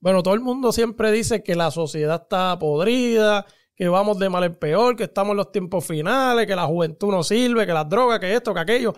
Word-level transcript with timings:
Bueno, 0.00 0.22
todo 0.22 0.34
el 0.34 0.40
mundo 0.40 0.70
siempre 0.72 1.10
dice 1.10 1.42
que 1.42 1.56
la 1.56 1.70
sociedad 1.70 2.22
está 2.22 2.58
podrida, 2.58 3.46
que 3.74 3.88
vamos 3.88 4.18
de 4.18 4.28
mal 4.28 4.44
en 4.44 4.54
peor, 4.54 4.96
que 4.96 5.04
estamos 5.04 5.32
en 5.32 5.38
los 5.38 5.52
tiempos 5.52 5.84
finales, 5.84 6.46
que 6.46 6.54
la 6.54 6.66
juventud 6.66 7.10
no 7.10 7.22
sirve, 7.22 7.66
que 7.66 7.72
las 7.72 7.88
drogas, 7.88 8.20
que 8.20 8.34
esto, 8.34 8.54
que 8.54 8.60
aquello. 8.60 8.94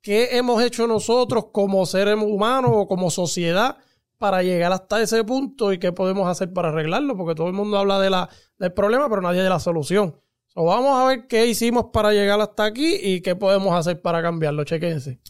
¿Qué 0.00 0.36
hemos 0.36 0.62
hecho 0.62 0.86
nosotros 0.86 1.46
como 1.52 1.86
seres 1.86 2.16
humanos 2.16 2.72
o 2.74 2.88
como 2.88 3.10
sociedad 3.10 3.76
para 4.18 4.42
llegar 4.42 4.72
hasta 4.72 5.00
ese 5.00 5.22
punto 5.24 5.72
y 5.72 5.78
qué 5.78 5.92
podemos 5.92 6.28
hacer 6.28 6.52
para 6.52 6.68
arreglarlo? 6.68 7.16
Porque 7.16 7.34
todo 7.34 7.46
el 7.46 7.52
mundo 7.52 7.78
habla 7.78 8.00
de 8.00 8.10
la, 8.10 8.28
del 8.58 8.72
problema, 8.72 9.08
pero 9.08 9.22
nadie 9.22 9.42
de 9.42 9.48
la 9.48 9.60
solución. 9.60 10.20
So, 10.48 10.64
vamos 10.64 11.00
a 11.00 11.06
ver 11.06 11.26
qué 11.28 11.46
hicimos 11.46 11.86
para 11.92 12.12
llegar 12.12 12.40
hasta 12.40 12.64
aquí 12.64 12.96
y 13.00 13.22
qué 13.22 13.36
podemos 13.36 13.74
hacer 13.74 14.02
para 14.02 14.20
cambiarlo. 14.22 14.64
Chequense. 14.64 15.20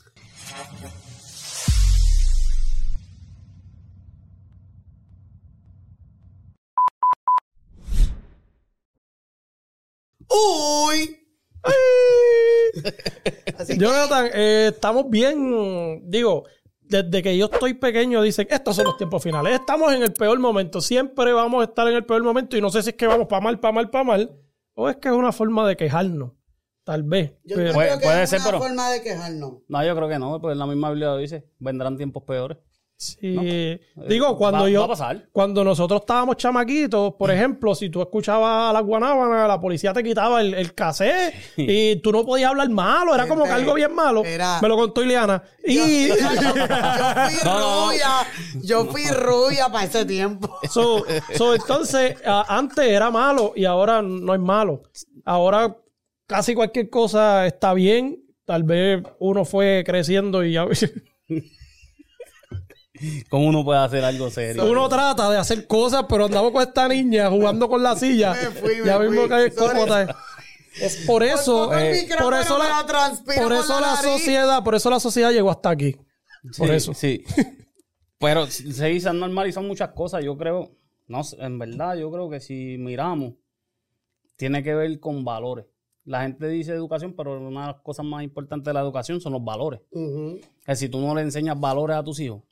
¡Uy! 10.34 11.18
Así 13.58 13.78
Jonathan, 13.78 14.28
eh, 14.32 14.70
estamos 14.74 15.08
bien, 15.08 16.10
digo, 16.10 16.44
desde 16.80 17.22
que 17.22 17.36
yo 17.36 17.46
estoy 17.52 17.74
pequeño 17.74 18.22
dicen, 18.22 18.46
estos 18.50 18.76
son 18.76 18.86
los 18.86 18.96
tiempos 18.96 19.22
finales, 19.22 19.54
estamos 19.60 19.92
en 19.92 20.02
el 20.02 20.12
peor 20.12 20.38
momento, 20.38 20.80
siempre 20.80 21.32
vamos 21.32 21.60
a 21.60 21.64
estar 21.68 21.86
en 21.88 21.94
el 21.94 22.04
peor 22.04 22.22
momento 22.22 22.56
y 22.56 22.60
no 22.60 22.70
sé 22.70 22.82
si 22.82 22.90
es 22.90 22.96
que 22.96 23.06
vamos 23.06 23.26
para 23.28 23.40
mal, 23.40 23.60
para 23.60 23.72
mal, 23.72 23.90
para 23.90 24.04
mal, 24.04 24.36
o 24.74 24.88
es 24.88 24.96
que 24.96 25.08
es 25.08 25.14
una 25.14 25.32
forma 25.32 25.66
de 25.68 25.76
quejarnos, 25.76 26.32
tal 26.84 27.02
vez. 27.04 27.32
Yo 27.44 27.56
pero- 27.56 27.60
creo 27.70 27.74
Puede- 27.74 27.90
que 27.98 28.04
puede 28.06 28.22
es 28.22 28.30
ser, 28.30 28.40
una 28.40 28.46
pero- 28.50 28.58
forma 28.60 28.90
de 28.90 29.02
quejarnos. 29.02 29.52
No, 29.68 29.84
yo 29.86 29.96
creo 29.96 30.08
que 30.08 30.18
no, 30.18 30.40
pues 30.40 30.56
la 30.56 30.66
misma 30.66 30.90
Biblia 30.90 31.08
lo 31.08 31.18
dice, 31.18 31.46
vendrán 31.58 31.96
tiempos 31.96 32.22
peores. 32.24 32.58
Sí. 32.96 33.36
Digo, 34.08 34.36
cuando 34.38 34.60
va- 34.62 34.70
yo. 34.70 34.78
va 34.80 34.84
a 34.84 34.88
pasar. 34.90 35.28
Cuando 35.32 35.64
nosotros 35.64 36.02
estábamos 36.02 36.36
chamaquitos, 36.36 37.14
por 37.14 37.32
ejemplo, 37.32 37.74
si 37.74 37.90
tú 37.90 38.00
escuchabas 38.00 38.70
a 38.70 38.72
la 38.72 38.78
guanábana, 38.80 39.48
la 39.48 39.60
policía 39.60 39.92
te 39.92 40.04
quitaba 40.04 40.40
el, 40.40 40.54
el 40.54 40.72
cassette 40.72 41.34
y 41.56 41.96
tú 41.96 42.12
no 42.12 42.24
podías 42.24 42.50
hablar 42.50 42.70
malo, 42.70 43.12
era 43.12 43.26
como 43.26 43.42
que 43.42 43.50
algo 43.50 43.74
bien 43.74 43.92
malo. 43.92 44.24
Era- 44.24 44.60
Me 44.62 44.68
lo 44.68 44.76
contó 44.76 45.02
Ileana. 45.02 45.42
Y. 45.66 46.08
Yo, 46.08 46.14
yo 46.16 46.22
fui 46.22 47.36
No, 47.44 47.88
rubia. 47.90 48.08
Yo 48.62 48.84
fui 48.86 49.02
rubia 49.08 49.68
para 49.68 49.84
ese 49.86 50.04
tiempo. 50.04 50.56
So, 50.70 51.04
so, 51.36 51.54
entonces, 51.56 52.14
antes 52.24 52.86
era 52.86 53.10
malo 53.10 53.52
y 53.56 53.64
ahora 53.64 54.00
no 54.00 54.32
es 54.32 54.40
malo. 54.40 54.82
Ahora 55.24 55.76
casi 56.28 56.54
cualquier 56.54 56.88
cosa 56.88 57.48
está 57.48 57.74
bien. 57.74 58.22
Tal 58.44 58.62
vez 58.62 59.02
uno 59.18 59.44
fue 59.44 59.82
creciendo 59.84 60.44
y 60.44 60.52
ya- 60.52 60.66
¿Cómo 63.28 63.46
uno 63.46 63.64
puede 63.64 63.80
hacer 63.80 64.04
algo 64.04 64.30
serio? 64.30 64.64
uno 64.70 64.88
trata 64.88 65.30
de 65.30 65.38
hacer 65.38 65.66
cosas, 65.66 66.04
pero 66.08 66.26
andamos 66.26 66.52
con 66.52 66.62
esta 66.62 66.88
niña 66.88 67.28
jugando 67.30 67.68
con 67.68 67.82
la 67.82 67.96
silla. 67.96 68.32
Me 68.34 68.50
fui, 68.50 68.76
me 68.80 68.86
ya 68.86 68.98
mismo 68.98 69.28
que. 69.28 69.52
Es 70.80 71.04
por 71.06 71.22
eso, 71.22 71.64
poco 71.64 71.74
el 71.76 71.94
eh, 71.96 72.08
por 72.18 72.32
eso 72.34 72.56
la, 72.56 72.86
por 73.36 73.52
eso 73.52 73.78
la 73.80 73.96
sociedad, 73.96 74.64
por 74.64 74.74
eso 74.74 74.88
la 74.88 75.00
sociedad 75.00 75.30
llegó 75.30 75.50
hasta 75.50 75.68
aquí. 75.70 75.96
Por 76.56 76.68
Sí, 76.68 76.74
eso. 76.74 76.94
Sí. 76.94 77.24
Pero 78.18 78.46
se 78.46 79.00
se 79.00 79.08
han 79.08 79.18
normalizado 79.18 79.66
muchas 79.66 79.90
cosas. 79.90 80.24
Yo 80.24 80.36
creo, 80.38 80.70
no 81.08 81.24
sé, 81.24 81.36
en 81.40 81.58
verdad, 81.58 81.96
yo 81.96 82.10
creo 82.10 82.30
que 82.30 82.40
si 82.40 82.76
miramos, 82.78 83.34
tiene 84.36 84.62
que 84.62 84.74
ver 84.74 84.98
con 85.00 85.24
valores. 85.24 85.66
La 86.04 86.22
gente 86.22 86.48
dice 86.48 86.72
educación, 86.72 87.14
pero 87.16 87.38
una 87.38 87.60
de 87.60 87.66
las 87.74 87.82
cosas 87.82 88.04
más 88.04 88.24
importantes 88.24 88.64
de 88.64 88.72
la 88.72 88.80
educación 88.80 89.20
son 89.20 89.34
los 89.34 89.44
valores. 89.44 89.80
Que 90.64 90.74
si 90.74 90.88
tú 90.88 91.00
no 91.00 91.14
le 91.14 91.20
enseñas 91.22 91.58
valores 91.60 91.96
a 91.96 92.02
tus 92.02 92.18
hijos, 92.18 92.42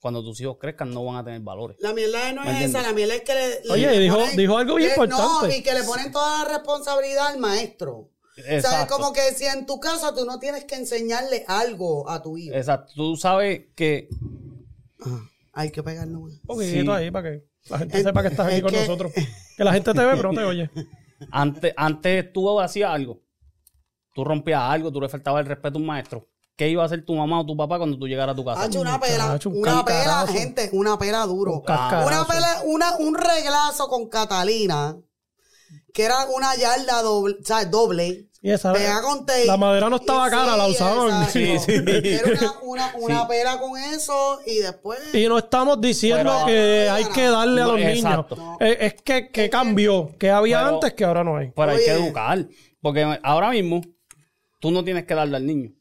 cuando 0.00 0.22
tus 0.22 0.40
hijos 0.40 0.56
crezcan 0.60 0.92
no 0.92 1.04
van 1.04 1.16
a 1.16 1.24
tener 1.24 1.40
valores. 1.40 1.76
La 1.80 1.92
mierda 1.92 2.32
no 2.32 2.42
¿Me 2.42 2.48
es 2.50 2.52
entiendes? 2.54 2.80
esa, 2.80 2.88
la 2.90 2.94
mierda 2.94 3.14
es 3.14 3.22
que 3.22 3.34
le. 3.34 3.48
le 3.64 3.72
Oye, 3.72 3.98
dijo- 4.00 4.16
ponen- 4.18 4.36
dijo 4.36 4.58
algo 4.58 4.74
bien 4.76 4.88
que- 4.90 4.94
importante. 4.94 5.48
No, 5.48 5.54
y 5.54 5.62
que 5.62 5.74
le 5.74 5.82
ponen 5.84 6.12
toda 6.12 6.44
la 6.44 6.50
responsabilidad 6.58 7.26
al 7.28 7.38
maestro. 7.38 8.10
¿Sabes? 8.36 8.64
Exacto. 8.64 8.94
Como 8.96 9.12
que 9.14 9.20
si 9.34 9.44
en 9.46 9.64
tu 9.64 9.80
casa 9.80 10.14
tú 10.14 10.26
no 10.26 10.38
tienes 10.38 10.64
que 10.64 10.74
enseñarle 10.76 11.44
algo 11.48 12.08
a 12.10 12.22
tu 12.22 12.36
hijo. 12.36 12.54
Exacto. 12.54 12.92
Tú 12.94 13.16
sabes 13.16 13.62
que 13.74 14.08
Ajá. 15.00 15.20
Hay 15.54 15.70
que 15.70 15.82
pegarlo. 15.82 16.20
Un 16.20 16.40
poquito 16.46 16.70
Sí. 16.70 16.88
ahí 16.90 17.10
para 17.10 17.30
que 17.30 17.44
la 17.70 17.78
gente 17.78 17.96
Es- 17.96 18.04
sepa 18.04 18.20
que 18.22 18.28
estás 18.28 18.46
aquí 18.46 18.56
es 18.56 18.62
con 18.62 18.70
que- 18.72 18.80
nosotros. 18.80 19.12
Que 19.56 19.64
la 19.64 19.72
gente 19.72 19.94
te 19.94 20.04
ve, 20.04 20.16
pero 20.16 20.32
no 20.32 20.38
te 20.38 20.44
oye. 20.44 20.70
antes, 21.30 21.72
antes 21.78 22.30
tú 22.34 22.60
hacías 22.60 22.90
algo, 22.90 23.22
tú 24.14 24.22
rompías 24.22 24.60
algo, 24.60 24.92
tú 24.92 25.00
le 25.00 25.08
faltabas 25.08 25.40
el 25.40 25.46
respeto 25.46 25.78
a 25.78 25.80
un 25.80 25.86
maestro. 25.86 26.28
¿Qué 26.56 26.70
iba 26.70 26.82
a 26.82 26.86
hacer 26.86 27.04
tu 27.04 27.14
mamá 27.14 27.40
o 27.40 27.44
tu 27.46 27.54
papá 27.56 27.76
cuando 27.76 27.98
tú 27.98 28.08
llegaras 28.08 28.32
a 28.32 28.36
tu 28.36 28.44
casa? 28.44 28.62
Hacho, 28.62 28.80
una 28.80 28.98
pela, 28.98 29.38
un 29.44 29.58
una 29.58 29.84
pela, 29.84 30.26
gente, 30.26 30.70
una 30.72 30.98
pela 30.98 31.26
duro. 31.26 31.62
Un. 31.68 32.06
Una 32.06 32.26
pela, 32.26 32.62
una, 32.64 32.96
un 32.96 33.14
reglazo 33.14 33.88
con 33.88 34.08
Catalina, 34.08 34.96
que 35.92 36.02
era 36.04 36.16
una 36.34 36.56
yarda 36.56 37.02
doble, 37.02 37.36
¿sabes? 37.44 37.70
Doble. 37.70 38.28
Y 38.40 38.50
esa, 38.52 38.72
Pega 38.72 39.02
con 39.02 39.26
tape. 39.26 39.44
la 39.44 39.56
madera 39.56 39.90
no 39.90 39.96
estaba 39.96 40.28
Y 40.28 40.30
cara, 40.30 40.56
la 40.56 40.66
usaban. 40.68 41.28
Sí, 41.28 41.58
sí. 41.58 41.72
Era 41.74 42.30
una, 42.32 42.54
una, 42.62 42.94
una 43.00 43.28
pela 43.28 43.58
con 43.58 43.76
eso 43.78 44.40
y 44.46 44.58
después. 44.58 44.98
Y 45.12 45.26
no 45.26 45.36
estamos 45.38 45.80
diciendo 45.80 46.32
Pero- 46.32 46.46
que 46.46 46.88
hay 46.88 47.04
que 47.06 47.24
darle 47.24 47.60
a 47.62 47.64
No, 47.64 47.72
los 47.72 47.80
exacto. 47.80 48.36
niños. 48.36 48.56
Eh, 48.60 48.76
es 48.80 49.02
que, 49.02 49.30
que 49.30 49.50
cambió. 49.50 50.10
Que 50.18 50.30
había 50.30 50.60
Pero- 50.60 50.74
antes 50.76 50.94
que 50.94 51.04
ahora 51.04 51.24
no 51.24 51.36
hay. 51.36 51.50
Pero 51.56 51.70
hay 51.72 51.78
que 51.84 51.90
educar. 51.90 52.46
Porque 52.80 53.18
ahora 53.24 53.50
mismo 53.50 53.80
tú 54.60 54.70
no 54.70 54.84
tienes 54.84 55.04
que 55.06 55.14
darle 55.14 55.36
al 55.38 55.44
niño. 55.46 55.72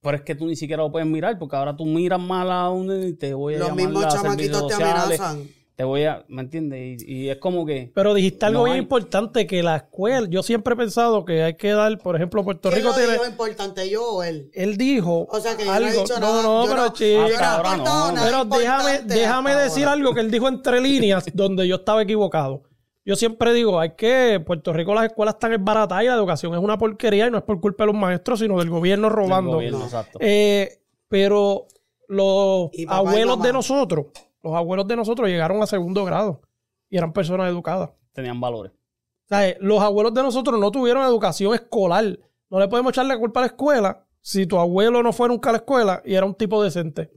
Pero 0.00 0.16
es 0.16 0.22
que 0.22 0.34
tú 0.34 0.46
ni 0.46 0.56
siquiera 0.56 0.82
lo 0.82 0.92
puedes 0.92 1.08
mirar 1.08 1.38
porque 1.38 1.56
ahora 1.56 1.76
tú 1.76 1.84
miras 1.84 2.20
mal 2.20 2.50
a 2.50 2.70
uno 2.70 3.04
y 3.04 3.14
te 3.14 3.34
voy 3.34 3.54
a 3.54 3.58
Los 3.58 3.68
llamar 3.68 3.84
mismos 3.86 4.04
a 4.04 4.08
chamaquitos 4.08 4.66
te 4.68 4.74
sociales, 4.74 5.20
amenazan. 5.20 5.48
Te 5.74 5.84
voy 5.84 6.04
a, 6.04 6.24
¿me 6.28 6.42
entiendes? 6.42 7.02
Y, 7.04 7.14
y 7.26 7.28
es 7.30 7.36
como 7.38 7.64
que 7.64 7.92
Pero 7.94 8.12
dijiste 8.14 8.46
algo 8.46 8.60
No 8.60 8.64
bien 8.64 8.74
hay. 8.76 8.82
importante, 8.82 9.46
que 9.46 9.62
la 9.62 9.76
escuela, 9.76 10.26
yo 10.28 10.42
siempre 10.42 10.74
he 10.74 10.76
pensado 10.76 11.24
que 11.24 11.42
hay 11.44 11.54
que 11.56 11.70
dar, 11.70 11.98
por 11.98 12.16
ejemplo, 12.16 12.42
Puerto 12.44 12.70
¿Quién 12.70 12.82
Rico 12.82 12.88
lo 12.90 12.94
tiene, 12.96 13.12
dijo 13.12 13.26
importante, 13.26 13.88
yo 13.88 14.04
o 14.04 14.22
él? 14.24 14.50
él 14.54 14.76
dijo 14.76 15.26
O 15.30 15.40
sea 15.40 15.56
que 15.56 15.64
yo 15.64 15.70
no 15.70 15.72
algo, 15.76 15.88
he 15.88 15.92
dicho 15.92 16.14
no, 16.20 16.20
nada. 16.20 16.42
no, 16.42 16.64
yo 16.64 16.70
pero 16.70 16.82
no, 16.84 16.92
chico, 16.92 17.28
yo 17.28 17.38
no 17.38 17.44
he 17.44 17.44
Ahora 17.44 17.72
aportado 17.72 18.06
no. 18.08 18.12
nada 18.12 18.26
pero 18.26 18.44
déjame, 18.44 18.82
importante 18.90 19.14
déjame 19.14 19.50
hasta 19.50 19.62
decir 19.64 19.84
ahora. 19.84 19.92
algo 19.92 20.14
que 20.14 20.20
él 20.20 20.30
dijo 20.30 20.48
entre 20.48 20.80
líneas, 20.80 21.26
donde 21.32 21.68
yo 21.68 21.76
estaba 21.76 22.02
equivocado. 22.02 22.62
Yo 23.08 23.16
siempre 23.16 23.54
digo, 23.54 23.80
hay 23.80 23.92
que, 23.92 24.38
Puerto 24.38 24.70
Rico 24.70 24.92
las 24.94 25.06
escuelas 25.06 25.36
están 25.36 25.54
esbaratadas 25.54 26.04
y 26.04 26.08
la 26.08 26.12
educación 26.12 26.52
es 26.52 26.60
una 26.60 26.76
porquería 26.76 27.26
y 27.26 27.30
no 27.30 27.38
es 27.38 27.42
por 27.42 27.58
culpa 27.58 27.84
de 27.84 27.86
los 27.86 27.98
maestros, 27.98 28.40
sino 28.40 28.58
del 28.58 28.68
gobierno 28.68 29.08
robando. 29.08 29.52
el 29.52 29.54
gobierno, 29.54 29.84
exacto. 29.84 30.18
Eh, 30.20 30.82
pero 31.08 31.68
los 32.06 32.70
abuelos 32.86 33.40
de 33.40 33.54
nosotros, 33.54 34.08
los 34.42 34.54
abuelos 34.54 34.86
de 34.86 34.96
nosotros 34.96 35.26
llegaron 35.26 35.62
a 35.62 35.66
segundo 35.66 36.04
grado 36.04 36.42
y 36.90 36.98
eran 36.98 37.14
personas 37.14 37.48
educadas. 37.48 37.92
tenían 38.12 38.42
valores. 38.42 38.72
O 38.72 39.28
sea, 39.28 39.48
eh, 39.48 39.56
los 39.58 39.80
abuelos 39.80 40.12
de 40.12 40.22
nosotros 40.22 40.60
no 40.60 40.70
tuvieron 40.70 41.02
educación 41.02 41.54
escolar. 41.54 42.04
No 42.50 42.60
le 42.60 42.68
podemos 42.68 42.92
echar 42.92 43.06
la 43.06 43.16
culpa 43.16 43.40
a 43.40 43.44
la 43.44 43.46
escuela 43.46 44.06
si 44.20 44.46
tu 44.46 44.58
abuelo 44.58 45.02
no 45.02 45.14
fue 45.14 45.28
nunca 45.28 45.48
a 45.48 45.52
la 45.52 45.58
escuela 45.58 46.02
y 46.04 46.14
era 46.14 46.26
un 46.26 46.34
tipo 46.34 46.62
decente. 46.62 47.10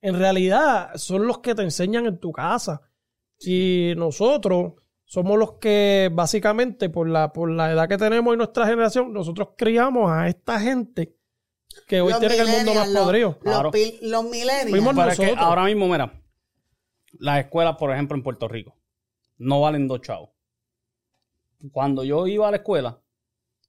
En 0.00 0.16
realidad, 0.16 0.92
son 0.94 1.26
los 1.26 1.38
que 1.38 1.56
te 1.56 1.62
enseñan 1.62 2.06
en 2.06 2.20
tu 2.20 2.30
casa. 2.30 2.82
Y 3.40 3.94
nosotros 3.96 4.74
somos 5.10 5.38
los 5.38 5.52
que, 5.54 6.10
básicamente, 6.12 6.90
por 6.90 7.08
la, 7.08 7.32
por 7.32 7.50
la 7.50 7.72
edad 7.72 7.88
que 7.88 7.96
tenemos 7.96 8.34
y 8.34 8.36
nuestra 8.36 8.66
generación, 8.66 9.10
nosotros 9.12 9.48
criamos 9.56 10.10
a 10.10 10.28
esta 10.28 10.60
gente 10.60 11.16
que 11.86 12.00
hoy 12.02 12.10
Los 12.10 12.20
tiene 12.20 12.36
el 12.36 12.48
mundo 12.48 12.74
más 12.74 12.88
los- 12.90 13.04
podrido. 13.04 13.28
Los, 13.30 13.38
Claro. 13.54 13.70
pil- 13.70 13.98
los 14.02 14.24
millennials. 14.24 15.16
Que 15.18 15.34
ahora 15.38 15.64
mismo, 15.64 15.88
mira, 15.88 16.22
las 17.20 17.38
escuelas, 17.40 17.76
por 17.78 17.90
ejemplo, 17.90 18.16
en 18.18 18.22
Puerto 18.22 18.48
Rico, 18.48 18.76
no 19.38 19.60
valen 19.62 19.88
dos 19.88 20.02
chavos. 20.02 20.30
Cuando 21.72 22.04
yo 22.04 22.26
iba 22.26 22.46
a 22.46 22.50
la 22.50 22.58
escuela, 22.58 23.00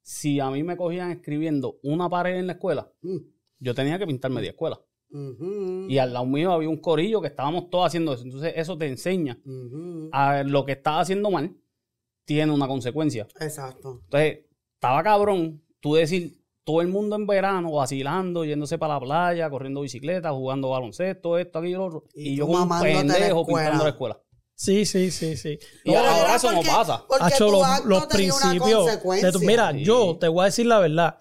si 0.02 0.40
a 0.40 0.50
mí 0.50 0.62
me 0.64 0.76
cogían 0.78 1.12
escribiendo 1.12 1.80
una 1.84 2.10
pared 2.10 2.36
en 2.38 2.48
la 2.48 2.54
escuela, 2.54 2.92
Mm. 3.02 3.18
yo 3.60 3.74
tenía 3.74 3.98
que 3.98 4.08
pintar 4.08 4.30
media 4.32 4.50
escuela. 4.52 4.80
Y 5.12 5.98
al 5.98 6.14
lado 6.14 6.26
mío 6.26 6.52
había 6.52 6.70
un 6.70 6.78
corillo 6.78 7.22
que 7.22 7.28
estábamos 7.28 7.70
todos 7.70 7.88
haciendo 7.88 8.14
eso. 8.14 8.24
Entonces, 8.24 8.54
eso 8.56 8.78
te 8.78 8.88
enseña 8.88 9.38
a 10.12 10.44
lo 10.44 10.66
que 10.66 10.74
estás 10.74 11.02
haciendo 11.02 11.32
mal, 11.32 11.56
tiene 12.26 12.52
una 12.52 12.68
consecuencia. 12.68 13.28
Exacto. 13.40 14.02
Entonces, 14.04 14.40
estaba 14.76 15.02
cabrón 15.04 15.64
tú 15.80 15.96
decir 15.96 16.38
todo 16.64 16.82
el 16.82 16.88
mundo 16.90 17.16
en 17.16 17.26
verano 17.26 17.72
vacilando, 17.72 18.46
yéndose 18.46 18.78
para 18.78 18.94
la 18.96 19.00
playa, 19.00 19.50
corriendo 19.50 19.82
bicicleta, 19.82 20.32
jugando 20.32 20.70
baloncesto, 20.70 21.38
esto, 21.40 21.60
aquello, 21.60 21.78
lo 21.80 21.86
otro. 21.88 22.04
Y 22.14 22.36
yo 22.36 22.46
como 22.46 22.62
un 22.64 22.82
pendejo 22.82 23.46
pintando 23.48 23.84
la 23.86 23.90
escuela. 23.90 24.22
Sí, 24.54 24.86
sí, 24.86 25.10
sí, 25.10 25.38
sí. 25.38 25.58
Y 25.86 25.96
ahora 25.96 26.36
eso 26.36 26.52
no 26.52 26.62
pasa. 26.62 27.06
Porque 27.08 27.24
Hacho, 27.24 27.50
los, 27.86 28.06
principios. 28.08 28.68
de 28.68 28.76
consecuencia. 28.76 29.32
tu- 29.32 29.40
mira, 29.40 29.72
Sí. 29.72 29.86
yo 29.86 30.18
te 30.20 30.28
voy 30.28 30.42
a 30.44 30.46
decir 30.46 30.66
la 30.66 30.80
verdad. 30.80 31.18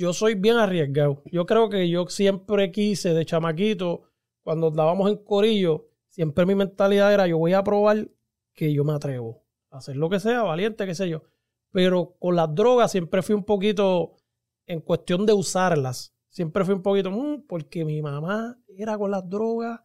Yo 0.00 0.14
soy 0.14 0.34
bien 0.34 0.56
arriesgado. 0.56 1.22
Yo 1.26 1.44
creo 1.44 1.68
que 1.68 1.90
yo 1.90 2.06
siempre 2.08 2.72
quise 2.72 3.12
de 3.12 3.26
chamaquito, 3.26 4.04
cuando 4.42 4.68
andábamos 4.68 5.10
en 5.10 5.18
Corillo, 5.18 5.88
siempre 6.08 6.46
mi 6.46 6.54
mentalidad 6.54 7.12
era: 7.12 7.26
yo 7.26 7.36
voy 7.36 7.52
a 7.52 7.62
probar 7.62 8.08
que 8.54 8.72
yo 8.72 8.82
me 8.82 8.94
atrevo 8.94 9.44
a 9.68 9.76
hacer 9.76 9.96
lo 9.98 10.08
que 10.08 10.18
sea, 10.18 10.42
valiente, 10.42 10.86
qué 10.86 10.94
sé 10.94 11.10
yo. 11.10 11.24
Pero 11.70 12.16
con 12.18 12.34
las 12.34 12.54
drogas 12.54 12.90
siempre 12.92 13.20
fui 13.20 13.34
un 13.34 13.44
poquito, 13.44 14.16
en 14.64 14.80
cuestión 14.80 15.26
de 15.26 15.34
usarlas, 15.34 16.14
siempre 16.30 16.64
fui 16.64 16.72
un 16.72 16.82
poquito, 16.82 17.10
"Mm, 17.10 17.42
porque 17.46 17.84
mi 17.84 18.00
mamá 18.00 18.58
era 18.68 18.96
con 18.96 19.10
las 19.10 19.28
drogas 19.28 19.80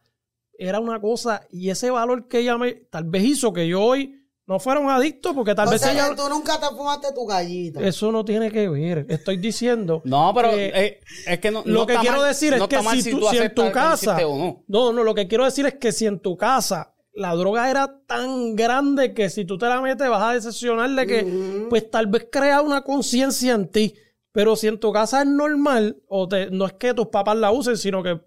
era 0.58 0.80
una 0.80 0.98
cosa, 0.98 1.46
y 1.50 1.68
ese 1.68 1.90
valor 1.90 2.26
que 2.26 2.38
ella 2.38 2.56
me, 2.56 2.72
tal 2.72 3.04
vez 3.04 3.22
hizo 3.22 3.52
que 3.52 3.68
yo 3.68 3.82
hoy 3.82 4.25
no 4.46 4.60
fuera 4.60 4.78
un 4.80 4.88
adicto, 4.90 5.34
porque 5.34 5.54
tal 5.54 5.66
O 5.68 5.70
vez 5.72 5.80
sea, 5.80 5.92
ella... 5.92 6.08
que 6.10 6.16
tú 6.16 6.28
nunca 6.28 6.58
te 6.60 6.66
fumaste 6.74 7.08
tu 7.12 7.26
gallita. 7.26 7.80
Eso 7.80 8.12
no 8.12 8.24
tiene 8.24 8.50
que 8.50 8.68
ver. 8.68 9.04
Estoy 9.08 9.36
diciendo. 9.38 10.02
No, 10.04 10.32
pero 10.34 10.50
que 10.50 10.66
eh, 10.74 11.00
es 11.26 11.38
que 11.40 11.50
no. 11.50 11.62
lo 11.64 11.80
no 11.80 11.86
que 11.86 11.96
quiero 11.96 12.18
mal- 12.18 12.28
decir 12.28 12.52
es 12.54 12.58
no 12.60 12.68
que 12.68 12.78
si, 13.02 13.10
tú, 13.10 13.26
si 13.30 13.38
en 13.38 13.54
tu 13.54 13.72
casa. 13.72 14.18
no. 14.20 14.62
No, 14.68 14.92
no, 14.92 15.02
lo 15.02 15.14
que 15.14 15.26
quiero 15.26 15.44
decir 15.44 15.66
es 15.66 15.74
que 15.74 15.90
si 15.92 16.06
en 16.06 16.20
tu 16.20 16.36
casa 16.36 16.92
la 17.12 17.34
droga 17.34 17.70
era 17.70 18.00
tan 18.06 18.54
grande 18.54 19.14
que 19.14 19.30
si 19.30 19.44
tú 19.46 19.56
te 19.58 19.66
la 19.66 19.80
metes 19.80 20.08
vas 20.08 20.22
a 20.22 20.34
decepcionar 20.34 20.90
de 20.90 21.06
que, 21.06 21.66
pues 21.70 21.90
tal 21.90 22.06
vez 22.08 22.28
crea 22.30 22.60
una 22.60 22.82
conciencia 22.82 23.54
en 23.54 23.68
ti. 23.70 23.94
Pero 24.32 24.54
si 24.54 24.66
en 24.68 24.78
tu 24.78 24.92
casa 24.92 25.22
es 25.22 25.26
normal, 25.26 25.96
o 26.08 26.28
te, 26.28 26.50
no 26.50 26.66
es 26.66 26.74
que 26.74 26.92
tus 26.92 27.06
papás 27.06 27.36
la 27.38 27.50
usen, 27.52 27.78
sino 27.78 28.02
que 28.02 28.20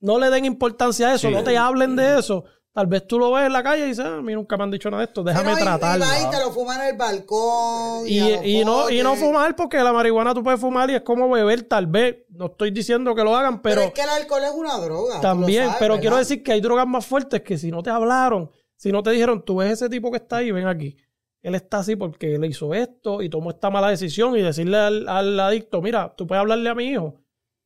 no 0.00 0.18
le 0.18 0.28
den 0.30 0.44
importancia 0.46 1.10
a 1.10 1.14
eso, 1.14 1.28
Sí. 1.28 1.32
no 1.34 1.44
te 1.44 1.56
hablen 1.56 1.94
de 1.94 2.18
eso. 2.18 2.44
Tal 2.74 2.88
vez 2.88 3.06
tú 3.06 3.20
lo 3.20 3.30
ves 3.30 3.46
en 3.46 3.52
la 3.52 3.62
calle 3.62 3.84
y 3.84 3.88
dices, 3.90 4.04
ah, 4.04 4.16
a 4.16 4.20
mí 4.20 4.34
nunca 4.34 4.56
me 4.56 4.64
han 4.64 4.70
dicho 4.72 4.90
nada 4.90 5.02
de 5.02 5.06
esto, 5.06 5.22
déjame 5.22 5.52
y- 5.52 5.56
tratarlo. 5.56 6.04
Y, 6.04 6.30
te 6.30 6.40
lo 6.40 6.50
fuma 6.50 6.74
en 6.74 6.88
el 6.90 6.96
balcón. 6.96 8.08
Y, 8.08 8.64
no, 8.64 8.90
y 8.90 9.00
no 9.00 9.14
fumar 9.14 9.54
porque 9.54 9.78
la 9.78 9.92
marihuana 9.92 10.34
tú 10.34 10.42
puedes 10.42 10.58
fumar 10.60 10.90
y 10.90 10.96
es 10.96 11.02
como 11.02 11.30
beber, 11.30 11.62
tal 11.62 11.86
vez. 11.86 12.24
No 12.30 12.46
estoy 12.46 12.72
diciendo 12.72 13.14
que 13.14 13.22
lo 13.22 13.36
hagan, 13.36 13.62
Pero, 13.62 13.76
pero, 13.76 13.86
es 13.86 13.94
que 13.94 14.02
el 14.02 14.08
alcohol 14.08 14.42
es 14.42 14.50
una 14.50 14.76
droga. 14.78 15.20
también. 15.20 15.66
sabes, 15.66 15.76
pero 15.78 15.94
¿verdad? 15.94 16.00
quiero 16.02 16.16
decir 16.16 16.42
que 16.42 16.50
hay 16.52 16.60
drogas 16.60 16.88
más 16.88 17.06
fuertes 17.06 17.42
que 17.42 17.56
si 17.56 17.70
no 17.70 17.80
te 17.80 17.90
hablaron, 17.90 18.50
si 18.76 18.90
no 18.90 19.04
te 19.04 19.10
dijeron, 19.12 19.44
tú 19.44 19.56
ves 19.58 19.70
ese 19.72 19.88
tipo 19.88 20.10
que 20.10 20.16
está 20.16 20.38
ahí, 20.38 20.50
ven 20.50 20.66
aquí. 20.66 20.96
Él 21.42 21.54
está 21.54 21.78
así 21.78 21.94
porque 21.94 22.34
él 22.34 22.44
hizo 22.46 22.74
esto 22.74 23.22
y 23.22 23.28
tomó 23.28 23.50
esta 23.50 23.70
mala 23.70 23.88
decisión 23.90 24.36
y 24.36 24.42
decirle 24.42 24.78
al, 24.78 25.08
al 25.08 25.38
adicto, 25.38 25.80
mira, 25.80 26.12
tú 26.16 26.26
puedes 26.26 26.40
hablarle 26.40 26.70
a 26.70 26.74
mi 26.74 26.86
hijo. 26.86 27.14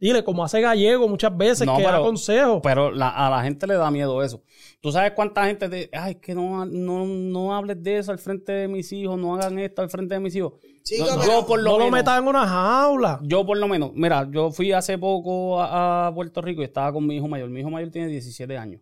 Dile, 0.00 0.22
como 0.22 0.44
hace 0.44 0.60
Gallego 0.60 1.08
muchas 1.08 1.36
veces, 1.36 1.66
No, 1.66 1.76
que 1.76 1.82
da 1.82 1.98
consejos. 2.00 2.60
Pero 2.62 2.92
la- 2.92 3.08
a 3.08 3.28
la 3.30 3.42
gente 3.42 3.66
le 3.66 3.74
da 3.74 3.90
miedo 3.90 4.22
eso. 4.22 4.44
¿Tú 4.80 4.92
sabes 4.92 5.10
cuánta 5.12 5.44
gente 5.46 5.68
te... 5.68 5.90
Ay, 5.92 6.16
que 6.16 6.34
no, 6.36 6.64
no, 6.64 7.04
no 7.04 7.54
hables 7.56 7.82
de 7.82 7.98
eso 7.98 8.12
al 8.12 8.18
frente 8.20 8.52
de 8.52 8.68
mis 8.68 8.92
hijos, 8.92 9.18
no 9.18 9.34
hagan 9.34 9.58
esto 9.58 9.82
al 9.82 9.90
frente 9.90 10.14
de 10.14 10.20
mis 10.20 10.36
hijos. 10.36 10.52
Chico, 10.84 11.04
No, 11.04 11.26
yo 11.26 11.46
por 11.46 11.58
lo 11.58 11.72
no 11.72 11.78
lo 11.78 11.84
menos... 11.86 11.98
metas 11.98 12.18
en 12.20 12.28
una 12.28 12.46
jaula. 12.46 13.18
Yo 13.24 13.44
por 13.44 13.58
lo 13.58 13.66
menos, 13.66 13.90
mira, 13.94 14.28
yo 14.30 14.52
fui 14.52 14.70
hace 14.70 14.96
poco 14.98 15.60
a, 15.60 16.06
a 16.06 16.14
Puerto 16.14 16.40
Rico 16.42 16.62
y 16.62 16.64
estaba 16.66 16.92
con 16.92 17.04
mi 17.04 17.16
hijo 17.16 17.26
mayor. 17.26 17.50
Mi 17.50 17.60
hijo 17.60 17.70
mayor 17.70 17.90
tiene 17.90 18.06
17 18.08 18.56
años. 18.56 18.80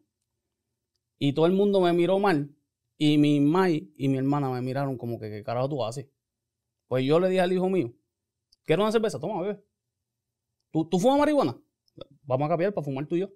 Y 1.18 1.32
todo 1.32 1.46
el 1.46 1.52
mundo 1.52 1.80
me 1.80 1.92
miró 1.94 2.18
mal. 2.18 2.50
Y 2.98 3.16
mi 3.18 3.40
mai 3.40 3.90
y 3.96 4.08
mi 4.08 4.18
hermana 4.18 4.50
me 4.50 4.60
miraron 4.60 4.96
como 4.98 5.18
que, 5.18 5.30
¿qué 5.30 5.42
carajo 5.42 5.68
tú 5.68 5.84
haces? 5.84 6.06
Pues 6.88 7.04
yo 7.04 7.18
le 7.20 7.28
dije 7.28 7.40
al 7.40 7.52
hijo 7.52 7.68
mío, 7.70 7.92
¿quieres 8.64 8.82
una 8.82 8.92
cerveza? 8.92 9.18
Toma, 9.18 9.40
bebé. 9.42 9.60
¿Tú, 10.76 10.84
¿Tú 10.90 10.98
fumas 10.98 11.18
marihuana? 11.18 11.56
Vamos 12.24 12.44
a 12.44 12.48
cambiar 12.50 12.74
para 12.74 12.84
fumar 12.84 13.06
tú 13.06 13.16
y 13.16 13.20
yo. 13.20 13.30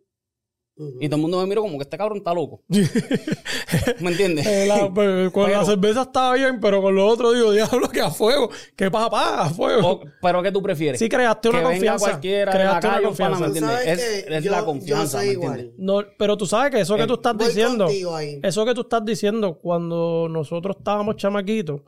Y 1.01 1.09
todo 1.09 1.17
el 1.17 1.23
mundo 1.23 1.39
me 1.41 1.47
miró 1.47 1.63
como 1.63 1.79
que 1.79 1.85
este 1.85 1.97
cabrón 1.97 2.19
está 2.19 2.35
loco. 2.35 2.63
¿Me 4.01 4.11
entiendes? 4.11 4.47
Eh, 4.47 4.67
la- 4.67 4.91
pues, 4.95 5.31
con 5.31 5.45
la 5.45 5.49
Pero- 5.61 5.65
cerveza 5.65 6.03
estaba 6.03 6.35
bien, 6.35 6.59
pero 6.61 6.83
con 6.83 6.95
lo 6.95 7.07
otro 7.07 7.33
digo, 7.33 7.51
diablo, 7.53 7.89
que 7.89 8.01
a 8.03 8.11
fuego. 8.11 8.51
Que 8.77 8.91
papá, 8.91 9.43
a 9.43 9.51
fuego. 9.51 9.89
O- 9.89 10.01
¿Pero 10.23 10.43
qué 10.43 10.53
tú 10.53 10.63
prefieres? 10.63 10.99
Sí, 10.99 11.09
creaste 11.09 11.49
una 11.49 11.59
que 11.61 11.65
venga 11.65 11.75
confianza. 11.93 12.11
cualquiera 12.11 12.53
la 12.53 12.59
creaste 12.59 12.87
una 12.87 12.97
un 12.97 13.03
pana, 13.03 13.07
confianza. 13.07 13.41
¿me 13.41 13.47
entiendes? 13.47 13.87
Es- 13.87 14.25
que 14.27 14.37
es 14.37 14.45
yo- 14.45 14.51
la 14.51 14.65
confianza, 14.65 15.05
Yo 15.05 15.19
soy 15.19 15.27
¿me 15.29 15.33
igual. 15.33 15.51
entiendes? 15.61 15.79
No, 15.79 16.03
pero 16.19 16.37
tú 16.37 16.47
sabes 16.47 16.71
que 16.73 16.81
eso 16.81 16.97
que 16.97 17.03
Eh, 17.03 17.07
tú 17.07 17.15
estás 17.15 17.39
diciendo, 17.39 17.87
ahí. 18.17 18.41
eso 18.43 18.65
que 18.67 18.75
tú 18.75 18.81
estás 18.83 19.05
diciendo, 19.05 19.59
cuando 19.59 20.29
nosotros 20.31 20.77
estábamos 20.79 21.17
chamaquitos, 21.17 21.81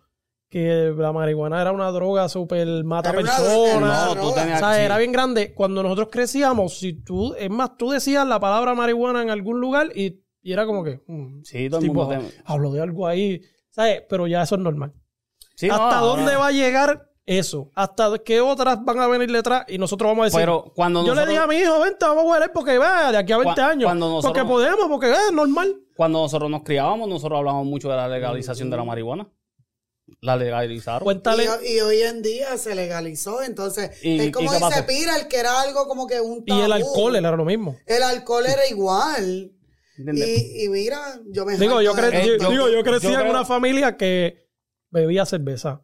que 0.52 0.92
la 0.94 1.12
marihuana 1.12 1.62
era 1.62 1.72
una 1.72 1.90
droga 1.90 2.28
súper 2.28 2.84
mata 2.84 3.08
Era 3.10 3.20
personas. 3.22 3.74
una 3.76 4.06
No, 4.14 4.20
tú 4.20 4.34
tenías- 4.34 4.58
o 4.62 4.66
sea, 4.66 4.74
sí. 4.74 4.80
era 4.82 4.98
bien 4.98 5.10
grande. 5.10 5.54
Cuando 5.54 5.82
nosotros 5.82 6.08
crecíamos, 6.12 6.78
si 6.78 6.92
tú, 6.92 7.34
es 7.38 7.48
más, 7.48 7.76
tú 7.78 7.88
decías 7.90 8.26
la 8.26 8.38
palabra 8.38 8.74
marihuana 8.74 9.22
en 9.22 9.30
algún 9.30 9.60
lugar 9.62 9.88
y, 9.96 10.20
y 10.42 10.52
era 10.52 10.66
como 10.66 10.84
que, 10.84 11.00
mm, 11.06 11.40
Sí, 11.42 11.70
todo 11.70 11.80
el 11.80 11.86
mundo 11.86 12.08
te- 12.08 12.42
hablo 12.44 12.70
de 12.70 12.82
algo 12.82 13.06
ahí, 13.06 13.40
¿sabes? 13.70 14.02
Pero 14.08 14.26
ya 14.26 14.42
eso 14.42 14.56
es 14.56 14.60
normal. 14.60 14.92
Sí, 15.56 15.70
¿Hasta 15.70 15.96
dónde 16.00 16.36
va 16.36 16.48
a 16.48 16.52
llegar 16.52 17.08
eso? 17.24 17.70
¿Hasta 17.74 18.18
qué 18.18 18.40
otras 18.42 18.84
van 18.84 18.98
a 19.00 19.06
venir 19.06 19.32
detrás? 19.32 19.64
Y 19.68 19.78
nosotros 19.78 20.10
vamos 20.10 20.22
a 20.22 20.24
decir, 20.26 20.40
Pero 20.40 20.70
cuando 20.76 21.00
yo 21.00 21.14
le 21.14 21.22
nosotros, 21.22 21.28
dije 21.30 21.40
a 21.42 21.46
mi 21.46 21.56
hijo, 21.56 21.80
vente, 21.80 22.04
vamos 22.04 22.24
a 22.24 22.28
huele 22.28 22.48
porque 22.50 22.76
va, 22.76 23.10
de 23.10 23.16
aquí 23.16 23.32
a 23.32 23.38
20 23.38 23.54
Cu- 23.54 23.60
años. 23.66 23.84
cuando 23.84 24.08
nosotros- 24.10 24.32
porque 24.32 24.48
podemos, 24.52 24.86
porque 24.88 25.10
es 25.12 25.32
normal. 25.32 25.76
cuando 25.96 26.20
nosotros 26.20 26.50
nos 26.50 26.62
criábamos, 26.62 27.08
nosotros 27.08 27.38
hablábamos 27.38 27.66
mucho 27.66 27.88
de 27.88 27.96
la 27.96 28.08
legalización 28.08 28.68
de 28.70 28.76
la 28.76 28.84
marihuana. 28.84 29.26
La 30.20 30.36
legalizaron. 30.36 31.04
Cuéntale. 31.04 31.48
Y, 31.64 31.74
y 31.76 31.80
hoy 31.80 32.02
en 32.02 32.22
día 32.22 32.56
se 32.58 32.74
legalizó, 32.74 33.42
entonces 33.42 33.90
¿Y- 34.02 34.20
es 34.20 34.32
como 34.32 34.52
dice? 34.52 34.82
Pira, 34.84 35.16
el 35.16 35.28
que 35.28 35.38
era 35.38 35.60
algo 35.60 35.86
como 35.88 36.06
que 36.06 36.20
un 36.20 36.44
Y 36.46 36.52
el 36.52 36.68
tabú. 36.70 36.72
alcohol 36.72 37.16
era 37.16 37.30
lo 37.36 37.44
mismo. 37.44 37.76
El 37.86 38.02
alcohol 38.02 38.44
era 38.46 38.66
igual. 38.68 39.52
Y, 39.98 40.64
y 40.64 40.68
mira, 40.68 41.20
yo 41.26 41.44
me 41.44 41.56
Digo, 41.56 41.80
yo, 41.82 41.94
cre- 41.94 42.12
Eh, 42.14 42.38
yo- 42.40 42.50
digo, 42.50 42.68
yo 42.68 42.82
crecí 42.82 43.06
yo 43.08 43.12
en 43.14 43.20
creo- 43.20 43.30
una 43.30 43.44
familia 43.44 43.96
que 43.96 44.48
bebía 44.90 45.24
cerveza. 45.26 45.82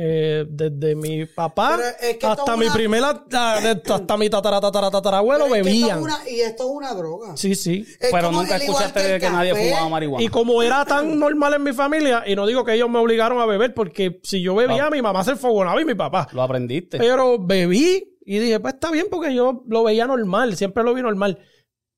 Eh, 0.00 0.46
desde 0.48 0.94
mi 0.94 1.24
papá 1.26 1.76
es 2.00 2.18
que 2.18 2.26
hasta 2.26 2.56
mi 2.56 2.66
una- 2.66 2.72
primera, 2.74 3.24
ah, 3.32 3.58
hasta 3.90 4.16
mi 4.16 4.30
tatara, 4.30 4.60
tatara, 4.60 4.90
tatarabuelo 4.92 5.44
Pero 5.46 5.56
es 5.56 5.62
que 5.62 5.68
bebían. 5.68 6.00
una- 6.02 6.30
y 6.30 6.40
esto 6.40 6.62
es 6.64 6.70
una 6.70 6.94
droga. 6.94 7.36
Sí, 7.36 7.56
sí. 7.56 7.84
Es 7.98 8.10
Pero 8.12 8.30
nunca 8.30 8.56
escuchaste 8.56 9.02
de 9.02 9.18
que 9.18 9.28
nadie 9.28 9.54
fumaba 9.56 9.88
marihuana. 9.88 10.24
Y 10.24 10.28
como 10.28 10.62
era 10.62 10.84
tan 10.84 11.18
normal 11.18 11.54
en 11.54 11.64
mi 11.64 11.72
familia, 11.72 12.22
y 12.26 12.36
no 12.36 12.46
digo 12.46 12.64
que 12.64 12.74
ellos 12.74 12.88
me 12.88 12.98
obligaron 13.00 13.40
a 13.40 13.46
beber, 13.46 13.74
porque 13.74 14.20
si 14.22 14.40
yo 14.40 14.54
bebía, 14.54 14.86
Ah. 14.86 14.90
mi 14.90 15.02
mamá 15.02 15.24
se 15.24 15.32
enfogonaba 15.32 15.80
y 15.82 15.84
mi 15.84 15.94
papá. 15.96 16.28
Lo 16.32 16.42
aprendiste. 16.42 16.98
Pero 16.98 17.36
bebí 17.38 18.16
y 18.24 18.38
dije, 18.38 18.60
pues 18.60 18.74
está 18.74 18.92
bien 18.92 19.06
porque 19.10 19.34
yo 19.34 19.64
lo 19.66 19.82
veía 19.82 20.06
normal, 20.06 20.56
siempre 20.56 20.84
lo 20.84 20.94
vi 20.94 21.02
normal. 21.02 21.40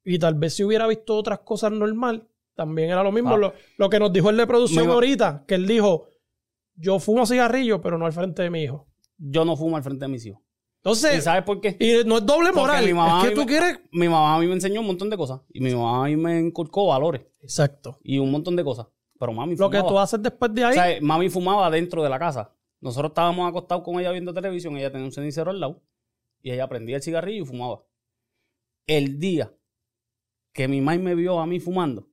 Y 0.04 0.18
tal 0.18 0.36
vez 0.36 0.54
si 0.54 0.64
hubiera 0.64 0.86
visto 0.86 1.16
otras 1.16 1.40
cosas 1.40 1.70
normal, 1.72 2.26
también 2.54 2.88
era 2.90 3.02
lo 3.02 3.12
mismo. 3.12 3.34
Ah. 3.34 3.38
Lo, 3.38 3.52
lo 3.76 3.90
que 3.90 3.98
nos 3.98 4.10
dijo 4.10 4.30
el 4.30 4.36
de 4.38 4.46
producción 4.46 4.88
ahorita, 4.88 5.44
que 5.46 5.56
él 5.56 5.66
dijo, 5.66 6.06
yo 6.76 6.98
fumo 6.98 7.26
cigarrillo, 7.26 7.80
pero 7.80 7.98
no 7.98 8.06
al 8.06 8.12
frente 8.12 8.42
de 8.42 8.50
mi 8.50 8.62
hijo. 8.62 8.88
Yo 9.18 9.44
no 9.44 9.56
fumo 9.56 9.76
al 9.76 9.82
frente 9.82 10.04
de 10.04 10.08
mis 10.10 10.24
hijos. 10.26 10.40
¿Y 10.40 10.76
Entonces, 10.82 11.24
sabes 11.24 11.42
por 11.42 11.60
qué? 11.60 11.76
y 11.78 12.08
no 12.08 12.18
es 12.18 12.26
doble 12.26 12.52
moral, 12.52 12.86
mi 12.86 12.94
mamá 12.94 13.22
es 13.22 13.28
que 13.28 13.34
tú 13.34 13.42
me- 13.42 13.46
quieres... 13.46 13.80
Mi 13.92 14.08
mamá 14.08 14.34
a 14.36 14.38
mí 14.40 14.46
me 14.46 14.54
enseñó 14.54 14.80
un 14.80 14.86
montón 14.86 15.10
de 15.10 15.16
cosas. 15.18 15.42
Y 15.52 15.60
mi 15.60 15.74
mamá 15.74 16.04
a 16.06 16.08
mí 16.08 16.16
me 16.16 16.38
inculcó 16.40 16.86
valores. 16.86 17.22
Exacto. 17.40 17.98
Y 18.02 18.18
un 18.18 18.30
montón 18.30 18.56
de 18.56 18.64
cosas. 18.64 18.86
Pero 19.18 19.32
mami 19.34 19.56
Lo 19.56 19.68
que 19.68 19.76
fumaba. 19.76 19.88
tú 19.92 19.98
haces 19.98 20.22
después 20.22 20.54
de 20.54 20.64
ahí, 20.64 20.70
O 20.70 20.82
sea, 20.82 20.98
mami 21.02 21.28
fumaba 21.28 21.68
dentro 21.70 22.02
de 22.02 22.08
la 22.08 22.18
casa. 22.18 22.54
Nosotros 22.80 23.10
estábamos 23.10 23.46
acostados 23.46 23.84
con 23.84 24.00
ella 24.00 24.10
viendo 24.10 24.32
televisión, 24.32 24.74
ella 24.78 24.90
tenía 24.90 25.04
un 25.04 25.12
cenicero 25.12 25.50
al 25.50 25.60
lado 25.60 25.82
y 26.40 26.50
ella 26.52 26.66
prendía 26.66 26.96
el 26.96 27.02
cigarrillo 27.02 27.42
y 27.42 27.46
fumaba. 27.46 27.82
El 28.86 29.18
día 29.18 29.52
que 30.54 30.66
mi 30.66 30.80
mamá 30.80 30.96
me 30.98 31.14
vio 31.14 31.38
a 31.40 31.46
mí 31.46 31.60
fumando, 31.60 32.08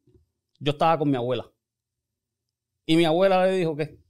yo 0.59 0.71
estaba 0.73 0.99
con 0.99 1.09
mi 1.09 1.15
abuela. 1.15 1.49
Y 2.85 2.97
mi 2.97 3.05
abuela 3.05 3.45
le 3.45 3.53
dijo 3.53 3.77
que 3.77 3.87
¿qué 3.87 4.06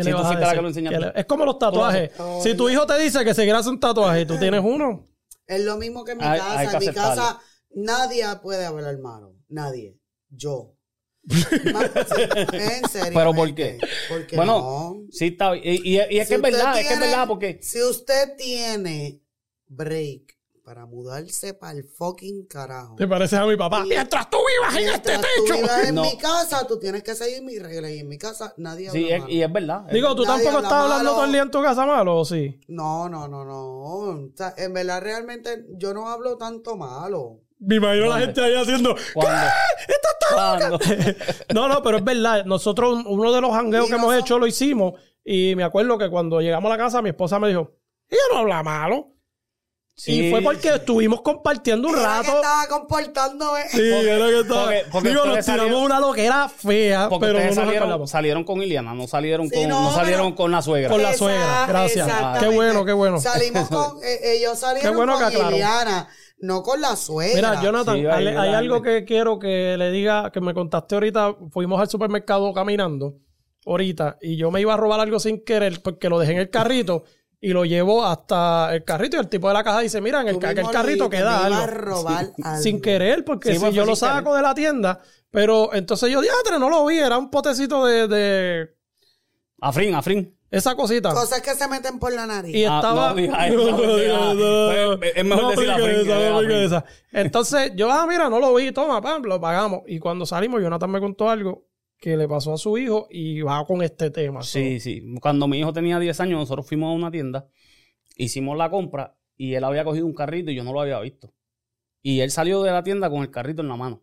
si 0.00 0.06
le 0.06 0.10
tú 0.12 0.16
vas 0.16 0.24
a 0.24 0.28
fuiste 0.28 0.40
la 0.40 0.46
decir? 0.46 0.56
que 0.58 0.62
lo 0.62 0.68
enseñaste. 0.68 0.98
¿Qué 0.98 1.04
le- 1.06 1.20
Es 1.20 1.26
como 1.26 1.44
los 1.44 1.58
tatuajes. 1.58 2.10
Oh, 2.18 2.40
si 2.42 2.54
tu 2.56 2.68
hijo 2.68 2.86
te 2.86 2.98
dice 2.98 3.24
que 3.24 3.34
se 3.34 3.42
quiere 3.42 3.58
hacer 3.58 3.72
un 3.72 3.80
tatuaje 3.80 4.20
y 4.22 4.26
tú 4.26 4.38
tienes 4.38 4.60
uno, 4.64 5.08
Es 5.46 5.60
lo 5.64 5.76
mismo 5.76 6.04
que 6.04 6.12
en 6.12 6.18
mi 6.18 6.24
Hay- 6.24 6.38
casa. 6.38 6.58
hay 6.60 6.68
que 6.68 6.72
en 6.76 6.80
mi 6.80 6.94
casa 6.94 7.40
nadie 7.74 8.24
puede 8.42 8.64
hablar 8.64 8.96
malo. 8.98 9.34
Nadie. 9.48 9.98
Yo. 10.30 10.74
En 12.52 12.88
serio. 12.88 13.12
¿Pero 13.14 13.34
por 13.34 13.54
qué? 13.54 13.78
Porque 14.08 14.36
Bueno, 14.36 14.58
no. 14.58 15.06
sí 15.10 15.26
está. 15.28 15.56
Y, 15.56 15.60
y- 15.84 15.96
y 16.10 16.18
es 16.18 16.28
Si 16.28 16.28
que 16.28 16.34
es 16.36 16.40
verdad, 16.42 16.78
es 16.80 16.86
que 16.88 16.94
es 16.94 17.00
verdad 17.00 17.28
porque 17.28 17.58
Si 17.62 17.82
usted 17.82 18.36
tiene 18.36 19.20
break 19.66 20.22
para 20.64 20.86
mudarse 20.86 21.54
para 21.54 21.72
el 21.78 21.84
fucking 21.84 22.46
carajo. 22.46 22.94
te 22.96 23.06
pareces 23.08 23.38
a 23.38 23.46
mi 23.46 23.56
papá. 23.56 23.82
Y- 23.84 23.88
Mientras 23.88 24.30
tú 24.30 24.36
vivas 24.38 24.76
en 24.80 24.88
este 24.94 25.08
Mientras 25.10 25.32
tú 25.36 25.44
techo. 25.44 25.56
vivas 25.56 25.88
en 25.88 25.94
No. 25.96 26.02
mi 26.02 26.16
casa, 26.16 26.66
tú 26.66 26.78
tienes 26.78 27.02
que 27.02 27.14
seguir 27.14 27.42
mis 27.42 27.60
reglas. 27.62 27.90
Y 27.90 27.98
en 27.98 28.08
mi 28.08 28.16
casa 28.18 28.54
nadie 28.56 28.88
habla 28.88 29.00
sí, 29.00 29.08
es- 29.10 29.20
malo. 29.20 29.32
y 29.32 29.42
es 29.42 29.52
verdad. 29.52 29.84
es 29.88 29.94
Digo, 29.94 30.14
¿tú 30.14 30.22
Nadie 30.24 30.44
tampoco 30.44 30.56
habla 30.58 30.68
estás 30.68 30.82
hablando 30.84 31.10
todo 31.12 31.24
el 31.24 31.32
día 31.32 31.42
en 31.42 31.50
tu 31.50 31.62
casa 31.62 31.84
malo 31.86 32.16
o 32.18 32.24
sí? 32.24 32.60
No, 32.68 33.08
no, 33.08 33.26
no, 33.28 33.44
no. 33.44 33.82
O 33.82 34.28
sea, 34.36 34.54
en 34.56 34.72
verdad, 34.72 35.00
realmente, 35.02 35.66
yo 35.76 35.92
no 35.92 36.08
hablo 36.08 36.36
tanto 36.36 36.76
malo. 36.76 37.40
Me 37.58 37.76
imagino 37.76 38.06
la 38.06 38.18
gente 38.20 38.40
ahí 38.42 38.54
haciendo. 38.54 38.94
¿Cuándo? 39.14 39.46
¿Cuándo? 40.32 40.78
No, 41.54 41.68
no, 41.68 41.82
pero 41.82 41.98
es 41.98 42.04
verdad. 42.04 42.44
Nosotros, 42.44 43.04
uno 43.06 43.32
de 43.32 43.40
los 43.40 43.52
jangueos 43.52 43.88
que 43.88 43.94
hemos 43.94 44.14
hecho 44.14 44.38
lo 44.38 44.46
hicimos. 44.46 44.94
Y 45.24 45.54
me 45.56 45.62
acuerdo 45.64 45.98
que 45.98 46.08
cuando 46.10 46.40
llegamos 46.40 46.70
a 46.72 46.76
la 46.76 46.82
casa, 46.82 47.02
mi 47.02 47.10
esposa 47.10 47.38
me 47.38 47.48
dijo: 47.48 47.72
Ella 48.08 48.20
no 48.32 48.38
habla 48.38 48.62
malo. 48.62 49.11
Sí. 49.94 50.28
Y 50.28 50.30
fue 50.30 50.40
porque 50.40 50.70
estuvimos 50.70 51.20
compartiendo 51.20 51.86
un 51.88 51.94
Era 51.98 52.20
que 52.22 52.26
rato. 52.28 52.36
estaba 52.36 52.66
comportándome. 52.66 53.60
Sí, 53.68 53.80
era 53.80 54.26
que 54.26 54.40
estaba. 54.40 54.64
porque- 54.64 54.84
porque 54.90 55.08
Digo, 55.10 55.24
nos 55.26 55.44
tiramos 55.44 55.82
una 55.82 56.00
loquera 56.00 56.48
fea, 56.48 57.08
Porque 57.08 57.26
pero 57.26 57.32
no 57.34 57.38
ustedes 57.38 58.10
salieron, 58.10 58.44
con 58.44 58.62
Iliana, 58.62 58.94
no 58.94 59.06
salieron 59.06 59.48
Sí, 59.48 59.54
con, 59.54 59.68
no, 59.68 59.82
no, 59.82 59.94
salieron 59.94 60.26
pero- 60.28 60.36
con 60.36 60.50
la 60.50 60.62
suegra. 60.62 60.90
Con 60.90 61.02
la 61.02 61.10
Esa- 61.10 61.18
suegra, 61.18 61.66
gracias. 61.68 62.08
Qué 62.40 62.48
bueno, 62.48 62.84
qué 62.84 62.92
bueno. 62.94 63.20
Salimos 63.20 63.68
con. 63.68 63.98
eh, 64.04 64.36
ellos 64.38 64.58
salieron 64.58 64.90
Qué 64.92 64.96
bueno 64.96 65.14
con 65.18 65.30
que. 65.30 65.38
Liliana, 65.50 66.08
no 66.38 66.62
con 66.62 66.80
la 66.80 66.96
suegra. 66.96 67.50
Mira, 67.50 67.62
Jonathan, 67.62 67.96
Sí, 68.00 68.06
hay, 68.06 68.26
hay 68.28 68.54
algo 68.54 68.80
que 68.82 69.04
quiero 69.04 69.38
que 69.38 69.76
le 69.76 69.90
diga, 69.90 70.32
que 70.32 70.40
me 70.40 70.54
contaste 70.54 70.94
ahorita. 70.94 71.36
Fuimos 71.50 71.78
al 71.80 71.88
supermercado 71.90 72.52
caminando, 72.54 73.18
ahorita, 73.66 74.16
y 74.22 74.36
yo 74.38 74.50
me 74.50 74.60
iba 74.62 74.72
a 74.74 74.76
robar 74.78 75.00
algo 75.00 75.20
sin 75.20 75.44
querer 75.44 75.80
porque 75.82 76.08
lo 76.08 76.18
dejé 76.18 76.32
en 76.32 76.38
el 76.38 76.50
carrito. 76.50 77.04
Y 77.44 77.52
lo 77.52 77.64
llevo 77.64 78.04
hasta 78.06 78.72
el 78.72 78.84
carrito 78.84 79.16
y 79.16 79.20
el 79.20 79.28
tipo 79.28 79.48
de 79.48 79.54
la 79.54 79.64
caja 79.64 79.80
dice, 79.80 80.00
mira, 80.00 80.20
en 80.20 80.28
el, 80.28 80.38
ca- 80.38 80.50
aquel 80.50 80.70
carrito 80.70 81.10
queda 81.10 81.44
algo. 81.44 81.58
a 81.60 81.66
robar 81.66 82.30
algo. 82.42 82.62
Sin 82.62 82.80
querer, 82.80 83.24
porque 83.24 83.48
Sí, 83.50 83.54
si 83.56 83.60
pues, 83.60 83.74
yo 83.74 83.84
lo 83.84 83.96
saco 83.96 84.30
querer. 84.30 84.36
de 84.36 84.42
la 84.42 84.54
tienda, 84.54 85.00
pero 85.30 85.74
entonces 85.74 86.08
yo, 86.10 86.20
diatre, 86.20 86.58
no 86.60 86.70
lo 86.70 86.86
vi, 86.86 86.98
era 86.98 87.18
un 87.18 87.30
potecito 87.30 87.84
de, 87.84 88.06
de 88.06 88.68
Afrin, 89.60 89.94
Afrin. 89.96 90.38
esa 90.52 90.76
cosita. 90.76 91.10
Cosas 91.12 91.42
que 91.42 91.54
se 91.54 91.66
meten 91.66 91.98
por 91.98 92.12
la 92.12 92.26
nariz. 92.26 92.54
Y 92.54 92.64
Ah, 92.64 92.76
estaba. 92.76 93.12
pues, 93.14 93.28
es 95.16 95.24
mejor 95.24 95.42
no 95.42 96.40
decir. 96.60 96.82
Entonces, 97.12 97.72
yo, 97.74 97.90
ah, 97.90 98.06
mira, 98.08 98.28
no 98.28 98.38
lo 98.38 98.54
vi, 98.54 98.72
toma, 98.72 99.00
pam, 99.02 99.22
lo 99.24 99.40
pagamos. 99.40 99.82
Y 99.86 99.98
cuando 99.98 100.26
salimos, 100.26 100.62
Jonathan 100.62 100.90
me 100.90 101.00
contó 101.00 101.28
algo 101.28 101.64
que 102.02 102.16
le 102.16 102.26
pasó 102.26 102.52
a 102.52 102.58
su 102.58 102.76
hijo 102.78 103.06
y 103.10 103.42
va 103.42 103.64
con 103.64 103.80
este 103.80 104.10
tema. 104.10 104.42
Sí, 104.42 104.80
sí. 104.80 105.14
Cuando 105.20 105.46
mi 105.46 105.60
hijo 105.60 105.72
tenía 105.72 106.00
10 106.00 106.18
años, 106.18 106.40
nosotros 106.40 106.66
fuimos 106.66 106.88
a 106.88 106.96
una 106.96 107.12
tienda, 107.12 107.48
hicimos 108.16 108.58
la 108.58 108.68
compra 108.70 109.16
y 109.36 109.54
él 109.54 109.62
había 109.62 109.84
cogido 109.84 110.04
un 110.04 110.12
carrito 110.12 110.50
y 110.50 110.56
yo 110.56 110.64
no 110.64 110.72
lo 110.72 110.80
había 110.80 110.98
visto. 110.98 111.32
Y 112.02 112.18
él 112.18 112.32
salió 112.32 112.64
de 112.64 112.72
la 112.72 112.82
tienda 112.82 113.08
con 113.08 113.22
el 113.22 113.30
carrito 113.30 113.62
en 113.62 113.68
la 113.68 113.76
mano. 113.76 114.02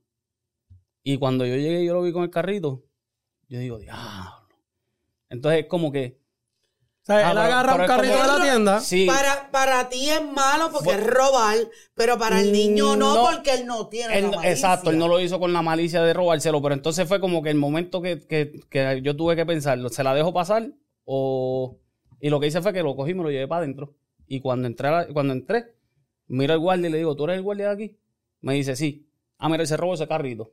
Y 1.04 1.18
cuando 1.18 1.46
yo 1.46 1.58
llegué 1.58 1.84
yo 1.84 1.94
lo 1.94 2.02
vi 2.02 2.14
con 2.14 2.24
el 2.24 2.30
carrito, 2.30 2.86
yo 3.50 3.60
digo, 3.60 3.78
diablo. 3.78 4.48
Entonces 5.30 5.64
es 5.64 5.68
como 5.68 5.92
que... 5.92 6.22
Sea, 7.10 7.28
Ah, 7.28 7.32
él 7.32 7.38
pero- 7.38 7.42
agarra 7.42 7.72
pero 7.72 7.76
un 7.76 7.82
es 7.82 7.88
carrito 7.88 8.14
como- 8.18 8.32
de 8.34 8.38
la 8.40 8.44
tienda. 8.46 8.80
Sí, 8.82 9.06
Para, 9.08 9.50
para 9.52 9.90
ti 9.90 10.10
es 10.10 10.22
malo 10.24 10.70
porque 10.72 10.86
Bueno. 10.90 11.02
es 11.02 11.08
robar, 11.10 11.58
pero 11.96 12.18
para 12.20 12.40
el 12.40 12.52
niño 12.52 12.96
no, 12.96 13.16
No. 13.16 13.32
porque 13.32 13.54
él 13.56 13.66
no 13.66 13.88
tiene 13.88 14.16
Él- 14.18 14.26
la 14.26 14.30
malicia. 14.38 14.52
exacto, 14.52 14.92
él 14.92 14.98
no 15.00 15.08
lo 15.08 15.20
hizo 15.20 15.40
con 15.40 15.52
la 15.52 15.62
malicia 15.64 16.04
de 16.04 16.14
robárselo, 16.14 16.62
pero 16.62 16.76
entonces 16.76 17.08
fue 17.08 17.20
como 17.20 17.42
que 17.42 17.50
el 17.50 17.58
momento 17.58 18.02
que, 18.02 18.20
que- 18.28 18.62
que 18.70 19.02
yo 19.04 19.16
tuve 19.16 19.36
que 19.36 19.46
pensarlo, 19.46 19.90
¿se 19.90 20.04
la 20.04 20.14
dejo 20.14 20.32
pasar? 20.34 20.70
O... 21.06 21.80
Y 22.22 22.30
lo 22.30 22.40
que 22.40 22.48
hice 22.48 22.62
fue 22.62 22.74
que 22.74 22.84
lo 22.84 22.96
cogí 22.96 23.12
y 23.12 23.16
me 23.16 23.24
lo 23.24 23.32
llevé 23.32 23.48
para 23.48 23.64
adentro. 23.64 23.96
Y 24.28 24.42
cuando 24.42 24.68
entré, 24.68 24.90
a 24.90 24.92
la- 24.92 25.08
cuando 25.08 25.34
entré, 25.34 25.74
miro 26.28 26.54
al 26.54 26.60
guardia 26.60 26.90
y 26.90 26.92
le 26.92 26.98
digo, 27.00 27.16
¿tú 27.16 27.24
eres 27.24 27.38
el 27.38 27.42
guardia 27.42 27.68
de 27.70 27.74
aquí? 27.74 27.98
Me 28.42 28.54
dice, 28.54 28.76
sí. 28.76 29.10
Ah, 29.40 29.50
mira, 29.50 29.62
él 29.64 29.68
se 29.68 29.78
robó 29.78 29.96
ese 29.96 30.08
carrito. 30.08 30.52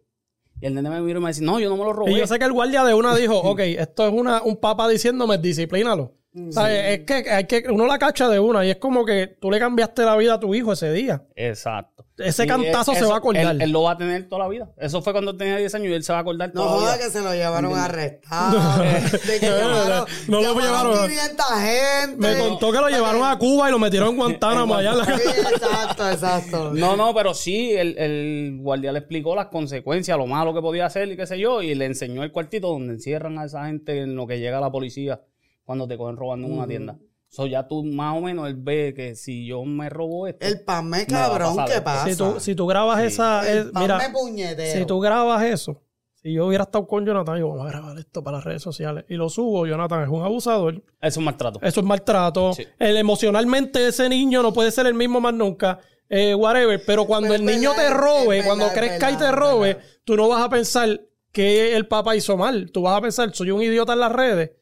Y 0.58 0.64
el 0.66 0.74
nene 0.74 0.88
me 0.88 1.02
miró 1.02 1.18
y 1.20 1.22
me 1.22 1.28
dice, 1.28 1.42
no, 1.42 1.60
yo 1.60 1.68
no 1.68 1.76
me 1.76 1.84
lo 1.84 1.92
robé. 1.92 2.12
Y 2.12 2.16
yo 2.18 2.26
sé 2.26 2.38
que 2.38 2.46
el 2.46 2.52
guardia 2.54 2.82
de 2.84 2.94
una 2.94 3.14
dijo, 3.14 3.36
ok, 3.42 3.60
esto 3.60 4.06
es 4.06 4.12
una, 4.14 4.40
un 4.42 4.56
papa 4.56 4.88
diciéndome, 4.88 5.36
disciplínalo. 5.36 6.14
Mm, 6.38 6.48
O 6.50 6.52
sea, 6.52 6.90
es 6.92 7.00
que 7.06 7.14
hay 7.30 7.44
que, 7.46 7.64
uno 7.70 7.86
la 7.86 7.98
cacha 7.98 8.28
de 8.28 8.38
una 8.38 8.62
y 8.66 8.68
es 8.70 8.76
como 8.76 9.06
que 9.06 9.26
tú 9.40 9.50
le 9.50 9.58
cambiaste 9.58 10.02
la 10.02 10.14
vida 10.16 10.34
a 10.34 10.40
tu 10.40 10.54
hijo 10.54 10.74
ese 10.74 10.92
día. 10.92 11.24
Exacto. 11.34 12.04
Ese 12.18 12.44
Y 12.44 12.46
cantazo 12.46 12.92
se 12.92 12.98
eso- 13.00 13.08
va 13.08 13.14
a 13.14 13.18
acordar. 13.18 13.54
Él, 13.54 13.62
él 13.62 13.70
lo 13.70 13.82
va 13.84 13.92
a 13.92 13.96
tener 13.96 14.28
toda 14.28 14.42
la 14.44 14.48
vida. 14.48 14.70
Eso 14.76 15.00
fue 15.00 15.12
cuando 15.14 15.34
tenía 15.36 15.56
10 15.56 15.74
años 15.74 15.88
y 15.88 15.92
él 15.94 16.02
se 16.04 16.12
va 16.12 16.18
a 16.18 16.20
acordar 16.22 16.50
No 16.54 16.62
toda 16.62 16.66
la 16.74 16.76
joda 16.80 16.96
vida. 16.96 17.04
que 17.06 17.10
se 17.10 17.20
lo 17.22 17.32
llevaron 17.34 17.74
arrestado. 17.74 18.82
de 18.82 19.40
que 19.40 19.46
No, 20.28 20.40
no 20.42 20.54
lo 20.54 20.60
llevaron. 20.60 21.08
500 21.08 21.46
gente. 21.58 22.16
Me 22.18 22.38
contó 22.38 22.70
que 22.72 22.78
lo 22.80 22.88
llevaron 22.88 23.22
a 23.24 23.38
Cuba 23.38 23.68
y 23.68 23.72
lo 23.72 23.78
metieron 23.78 24.10
en 24.10 24.16
Guantánamo 24.16 24.74
allá 24.76 24.92
en 24.92 24.98
la 24.98 25.04
Sí, 25.06 25.12
exacto, 25.12 26.10
exacto. 26.10 26.72
No, 26.74 26.96
no, 26.96 27.14
pero 27.14 27.32
sí, 27.32 27.72
el, 27.72 27.96
el 27.98 28.58
guardia 28.60 28.92
le 28.92 28.98
explicó 28.98 29.34
las 29.34 29.46
consecuencias, 29.46 30.16
lo 30.18 30.26
malo 30.26 30.52
que 30.54 30.60
podía 30.60 30.84
hacer 30.86 31.08
y 31.10 31.16
qué 31.16 31.26
sé 31.26 31.38
yo, 31.38 31.62
y 31.62 31.74
le 31.74 31.86
enseñó 31.86 32.22
el 32.24 32.32
cuartito 32.32 32.68
donde 32.68 32.94
encierran 32.94 33.38
a 33.38 33.44
esa 33.46 33.66
gente 33.66 34.00
en 34.02 34.14
lo 34.16 34.26
que 34.26 34.38
llega 34.38 34.60
la 34.60 34.70
policía 34.70 35.20
cuando 35.66 35.86
te 35.86 35.98
cogen 35.98 36.16
robando 36.16 36.46
en 36.46 36.54
una 36.54 36.66
tienda. 36.66 36.96
So 37.28 37.46
ya 37.46 37.66
tú 37.68 37.84
más 37.84 38.16
o 38.16 38.20
menos 38.22 38.48
él 38.48 38.54
ve 38.56 38.94
que 38.96 39.14
si 39.16 39.44
yo 39.46 39.62
me 39.64 39.90
robo 39.90 40.26
esto, 40.28 40.46
El 40.46 40.62
pan 40.64 40.88
me 40.88 41.04
cabrón, 41.06 41.56
¿qué 41.66 41.82
pasa? 41.82 42.08
Si 42.08 42.16
tú, 42.16 42.40
si 42.40 42.54
tú 42.54 42.66
grabas 42.66 43.02
esa, 43.02 43.46
El 43.50 43.58
es- 43.58 43.64
pan 43.72 43.82
mira, 43.82 43.98
me 43.98 44.10
puñetero. 44.10 44.78
si 44.80 44.86
tú 44.86 45.00
grabas 45.00 45.42
eso, 45.44 45.82
si 46.14 46.32
yo 46.32 46.46
hubiera 46.46 46.62
estado 46.64 46.86
con 46.86 47.04
Jonathan, 47.04 47.38
yo 47.38 47.48
vamos 47.48 47.66
a 47.66 47.70
grabar 47.70 47.98
esto 47.98 48.22
para 48.22 48.36
las 48.38 48.44
redes 48.44 48.62
sociales 48.62 49.04
y 49.08 49.14
lo 49.16 49.28
subo, 49.28 49.66
Jonathan 49.66 50.04
es 50.04 50.08
un 50.08 50.22
abusador, 50.22 50.74
eso 50.76 50.84
es 51.00 51.16
un 51.16 51.24
maltrato. 51.24 51.58
eso 51.60 51.80
es 51.80 51.86
maltrato, 51.86 52.52
Sí. 52.54 52.64
el, 52.78 52.96
emocionalmente 52.96 53.88
ese 53.88 54.08
niño 54.08 54.42
no 54.42 54.52
puede 54.52 54.70
ser 54.70 54.86
el 54.86 54.94
mismo 54.94 55.20
más 55.20 55.34
nunca, 55.34 55.80
eh, 56.08 56.32
whatever, 56.34 56.80
pero 56.86 57.04
cuando 57.06 57.30
Pero 57.30 57.40
el 57.40 57.44
niño 57.44 57.70
verdad, 57.70 57.88
te 57.88 57.94
robe, 57.94 58.26
verdad, 58.36 58.44
cuando 58.46 58.68
crezca 58.72 59.10
y 59.10 59.16
te 59.16 59.32
robe, 59.32 59.74
verdad. 59.74 59.88
tú 60.04 60.16
no 60.16 60.28
vas 60.28 60.42
a 60.44 60.48
pensar 60.48 61.00
que 61.32 61.74
el 61.76 61.88
papá 61.88 62.14
hizo 62.14 62.36
mal, 62.36 62.70
tú 62.70 62.82
vas 62.82 62.96
a 62.96 63.00
pensar, 63.00 63.34
soy 63.34 63.50
un 63.50 63.60
idiota 63.62 63.92
en 63.94 63.98
las 64.00 64.12
redes, 64.12 64.52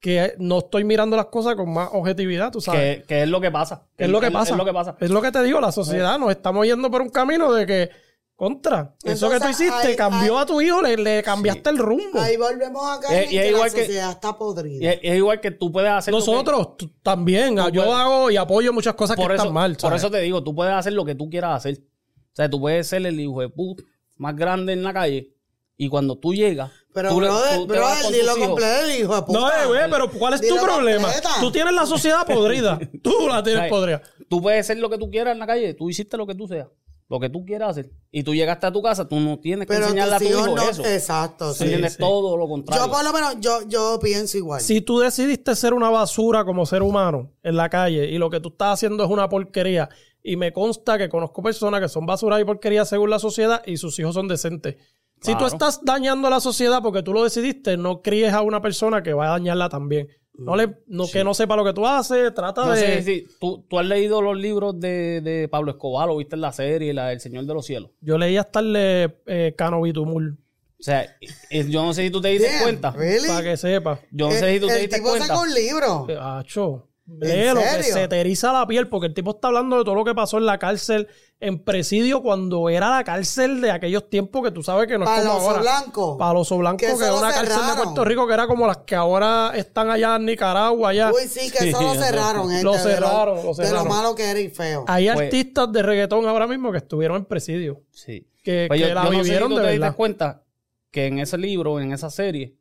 que 0.00 0.34
no 0.38 0.58
estoy 0.58 0.84
mirando 0.84 1.16
las 1.16 1.26
cosas 1.26 1.56
con 1.56 1.72
más 1.72 1.88
objetividad, 1.92 2.52
tú 2.52 2.60
sabes. 2.60 2.98
Que, 2.98 3.02
que 3.04 3.22
es 3.22 3.28
lo 3.28 3.40
que 3.40 3.50
pasa. 3.50 3.86
Es 3.96 4.08
lo 4.08 4.20
que 4.20 4.30
pasa. 4.30 4.52
Es 4.52 4.58
lo 4.58 4.64
que 4.64 4.72
pasa. 4.72 4.96
Es 5.00 5.10
lo 5.10 5.20
que 5.22 5.32
te 5.32 5.42
digo, 5.42 5.60
la 5.60 5.72
sociedad 5.72 6.18
nos 6.18 6.30
estamos 6.30 6.64
yendo 6.66 6.90
por 6.90 7.02
un 7.02 7.08
camino 7.10 7.52
de 7.52 7.66
que, 7.66 7.90
contra, 8.36 8.94
eso 9.02 9.28
que 9.28 9.40
tú 9.40 9.48
hiciste 9.48 9.96
cambió 9.96 10.38
a 10.38 10.46
tu 10.46 10.60
hijo, 10.60 10.80
le, 10.80 10.96
le 10.96 11.22
cambiaste 11.24 11.70
el 11.70 11.78
rumbo. 11.78 12.20
Ahí 12.20 12.36
volvemos 12.36 12.84
a 12.88 12.96
Eh, 12.96 13.00
caer 13.02 13.32
y 13.32 13.36
en 13.38 13.38
es 13.38 13.42
que 13.42 13.48
igual 13.50 13.68
la 13.68 13.74
que- 13.74 13.84
sociedad 13.86 14.10
está 14.12 14.38
podrida. 14.38 14.84
Y 14.84 14.86
es, 14.86 15.00
es 15.02 15.16
igual 15.16 15.40
que 15.40 15.50
tú 15.50 15.72
puedes 15.72 15.90
hacer. 15.90 16.14
lo 16.14 16.20
que- 16.20 16.30
Nosotros 16.30 16.76
tú- 16.76 16.92
también, 17.02 17.58
ah, 17.58 17.68
yo 17.68 17.82
puedes- 17.82 17.98
hago 17.98 18.30
y 18.30 18.36
apoyo 18.36 18.72
muchas 18.72 18.94
cosas 18.94 19.16
por 19.16 19.26
que 19.26 19.34
eso, 19.34 19.42
están 19.42 19.54
mal. 19.54 19.72
por 19.72 19.80
¿sabes? 19.80 20.00
eso 20.02 20.10
te 20.12 20.20
digo, 20.20 20.44
tú 20.44 20.54
puedes 20.54 20.72
hacer 20.74 20.92
lo 20.92 21.04
que 21.04 21.16
tú 21.16 21.28
quieras 21.28 21.56
hacer. 21.56 21.78
O 21.78 22.36
sea, 22.36 22.48
tú 22.48 22.60
puedes 22.60 22.86
ser 22.86 23.04
el 23.04 23.18
hijo 23.18 23.40
de 23.40 23.48
puta 23.48 23.82
más 24.16 24.36
grande 24.36 24.72
en 24.74 24.84
la 24.84 24.92
calle 24.92 25.34
y 25.80 25.88
cuando 25.88 26.18
tú 26.18 26.34
llegas. 26.34 26.72
Pero, 26.92 27.10
tú 27.10 27.16
brother, 27.18 27.58
tú 27.60 27.66
vas 27.68 28.02
con 28.02 28.12
el 28.12 29.00
hijo 29.00 29.14
de 29.14 29.22
puta. 29.22 29.38
No, 29.38 29.48
eh, 29.48 29.66
güey, 29.66 29.90
pero 29.90 30.10
¿cuál 30.10 30.34
es 30.34 30.40
tu 30.46 30.56
problema? 30.56 31.04
completa. 31.04 31.30
Tú 31.40 31.52
tienes 31.52 31.72
la 31.72 31.86
sociedad 31.86 32.26
podrida. 32.26 32.78
Tú 33.02 33.28
la 33.28 33.42
tienes 33.42 33.70
podrida. 33.70 34.02
Tú 34.28 34.42
puedes 34.42 34.66
ser 34.66 34.78
lo 34.78 34.90
que 34.90 34.98
tú 34.98 35.08
quieras 35.08 35.32
en 35.32 35.38
la 35.38 35.46
calle. 35.46 35.72
Tú 35.74 35.88
hiciste 35.88 36.16
lo 36.16 36.26
que 36.26 36.34
tú 36.34 36.48
seas. 36.48 36.66
Lo 37.08 37.20
que 37.20 37.30
tú 37.30 37.46
quieras 37.46 37.70
hacer. 37.70 37.90
Y 38.10 38.22
tú 38.24 38.34
llegaste 38.34 38.66
a 38.66 38.72
tu 38.72 38.82
casa, 38.82 39.08
tú 39.08 39.18
no 39.20 39.38
tienes 39.38 39.66
que 39.66 39.72
Pero 39.72 39.86
enseñarle 39.86 40.16
a 40.16 40.18
tu 40.18 40.24
hijo 40.24 40.54
no, 40.54 40.68
eso. 40.68 40.84
exacto, 40.84 41.52
¿Sí 41.52 41.58
sí. 41.58 41.64
¿Entiendes? 41.64 41.92
sí. 41.92 41.98
Todo 42.00 42.36
lo 42.36 42.48
contrario. 42.48 42.84
Yo 42.84 42.92
por 42.92 43.02
lo 43.02 43.12
menos, 43.12 43.36
yo, 43.38 43.60
yo 43.66 43.98
pienso 44.02 44.36
igual. 44.36 44.60
Si 44.60 44.82
tú 44.82 44.98
decidiste 44.98 45.54
ser 45.54 45.72
una 45.72 45.88
basura 45.88 46.44
como 46.44 46.66
ser 46.66 46.82
humano 46.82 47.32
en 47.42 47.56
la 47.56 47.70
calle 47.70 48.10
y 48.10 48.18
lo 48.18 48.28
que 48.28 48.40
tú 48.40 48.48
estás 48.48 48.74
haciendo 48.74 49.04
es 49.04 49.10
una 49.10 49.28
porquería, 49.28 49.88
y 50.22 50.36
me 50.36 50.52
consta 50.52 50.98
que 50.98 51.08
conozco 51.08 51.42
personas 51.42 51.80
que 51.80 51.88
son 51.88 52.04
basura 52.04 52.38
y 52.40 52.44
porquería 52.44 52.84
según 52.84 53.08
la 53.08 53.18
sociedad 53.18 53.62
y 53.64 53.78
sus 53.78 53.98
hijos 53.98 54.14
son 54.14 54.28
decentes. 54.28 54.76
Si 55.20 55.34
tú 55.36 55.46
estás 55.46 55.80
dañando 55.84 56.28
a 56.28 56.30
la 56.30 56.40
sociedad 56.40 56.80
porque 56.82 57.02
tú 57.02 57.12
lo 57.12 57.24
decidiste, 57.24 57.76
no 57.76 58.02
críes 58.02 58.32
a 58.32 58.42
una 58.42 58.60
persona 58.62 59.02
que 59.02 59.12
va 59.12 59.26
a 59.26 59.30
dañarla 59.30 59.68
también. 59.68 60.08
No 60.34 60.54
le, 60.54 60.76
no, 60.86 61.06
Que 61.10 61.24
no 61.24 61.34
sepa 61.34 61.56
lo 61.56 61.64
que 61.64 61.72
tú 61.72 61.84
haces, 61.84 62.32
trata 62.32 62.64
No 62.64 62.70
de... 62.70 62.80
sé 62.80 63.02
si 63.02 63.26
tú, 63.40 63.64
tú 63.68 63.76
has 63.76 63.84
leído 63.86 64.22
los 64.22 64.36
libros 64.36 64.78
de, 64.78 65.20
de 65.20 65.48
Pablo 65.48 65.72
Escobar 65.72 66.08
o 66.10 66.16
viste 66.16 66.36
en 66.36 66.42
la 66.42 66.52
serie, 66.52 66.94
la 66.94 67.12
El 67.12 67.18
Señor 67.18 67.44
de 67.44 67.54
los 67.54 67.66
Cielos. 67.66 67.90
Yo 68.00 68.16
leí 68.18 68.36
hasta 68.36 68.60
el 68.60 68.72
de 68.72 69.16
eh, 69.26 69.54
Cano 69.58 69.82
Bitumul, 69.82 70.38
O 70.78 70.82
sea, 70.82 71.02
eh, 71.50 71.66
yo 71.68 71.82
no 71.84 71.92
sé 71.92 72.04
si 72.04 72.10
tú 72.10 72.20
te 72.20 72.28
diste 72.28 72.50
cuenta. 72.62 72.92
really? 72.92 73.26
para 73.26 73.42
que 73.42 73.56
sepa. 73.56 73.98
Yo 74.12 74.26
no 74.28 74.32
sé 74.36 74.52
si 74.54 74.60
tú 74.60 74.66
el, 74.66 74.70
te 74.72 74.76
el 74.76 74.80
diste 74.82 74.96
tipo 74.98 75.08
cuenta. 75.08 75.26
sacó 75.26 75.40
un 75.42 75.52
libro. 75.54 76.06
Eh, 76.08 76.16
Acho, 76.20 76.86
léelo, 77.08 77.60
que 77.60 77.82
se 77.82 78.06
te 78.08 78.20
eriza 78.20 78.52
la 78.52 78.66
piel, 78.66 78.88
porque 78.88 79.06
el 79.06 79.14
tipo 79.14 79.30
está 79.30 79.48
hablando 79.48 79.78
de 79.78 79.84
todo 79.84 79.94
lo 79.94 80.04
que 80.04 80.14
pasó 80.14 80.36
en 80.38 80.46
la 80.46 80.58
cárcel, 80.58 81.08
en 81.40 81.58
presidio, 81.64 82.22
cuando 82.22 82.68
era 82.68 82.90
la 82.90 83.04
cárcel 83.04 83.60
de 83.60 83.70
aquellos 83.70 84.10
tiempos 84.10 84.42
que 84.44 84.50
tú 84.50 84.62
sabes 84.62 84.86
que 84.88 84.98
no 84.98 85.04
es 85.04 85.10
como 85.10 85.22
Paloso 85.22 85.48
ahora. 85.50 85.60
Blanco. 85.62 86.18
Paloso 86.18 86.58
Blanco, 86.58 86.76
Que 86.78 86.86
era 86.86 87.08
lo 87.08 87.18
una 87.18 87.28
cárcel 87.30 87.48
de 87.48 87.54
cerraron. 87.54 87.84
Puerto 87.84 88.04
Rico 88.04 88.26
que 88.26 88.34
era 88.34 88.46
como 88.46 88.66
las 88.66 88.78
que 88.78 88.94
ahora 88.94 89.52
están 89.54 89.90
allá 89.90 90.16
en 90.16 90.26
Nicaragua, 90.26 90.90
allá. 90.90 91.10
Uy, 91.12 91.28
sí, 91.28 91.50
que 91.50 91.58
Sí, 91.58 91.68
eso 91.70 91.80
lo 91.82 91.92
eso- 91.94 92.02
cerraron, 92.02 92.48
gente. 92.50 92.64
Lo 92.64 92.72
de 92.72 92.78
cerraron, 92.78 93.36
lo 93.36 93.40
De 93.42 93.46
lo 93.48 93.54
cerraron. 93.54 93.88
malo 93.88 94.14
que 94.14 94.24
era 94.30 94.40
y 94.40 94.48
feo. 94.48 94.84
Hay 94.86 95.06
Pues- 95.10 95.20
artistas 95.20 95.72
de 95.72 95.82
reggaetón 95.82 96.26
ahora 96.26 96.46
mismo 96.46 96.70
que 96.72 96.78
estuvieron 96.78 97.16
en 97.18 97.24
presidio. 97.24 97.82
Sí. 97.90 98.26
Que, 98.42 98.66
Pues 98.68 98.80
que 98.80 98.88
yo, 98.88 98.94
la 98.94 99.04
yo 99.04 99.10
no 99.12 99.18
sé 99.18 99.24
si 99.24 99.30
vivieron 99.30 99.50
tú 99.50 99.56
de 99.58 99.78
te 99.78 99.92
cuenta 99.92 100.42
que 100.90 101.06
en 101.06 101.18
ese 101.20 101.38
libro, 101.38 101.80
en 101.80 101.92
esa 101.92 102.10
serie, 102.10 102.56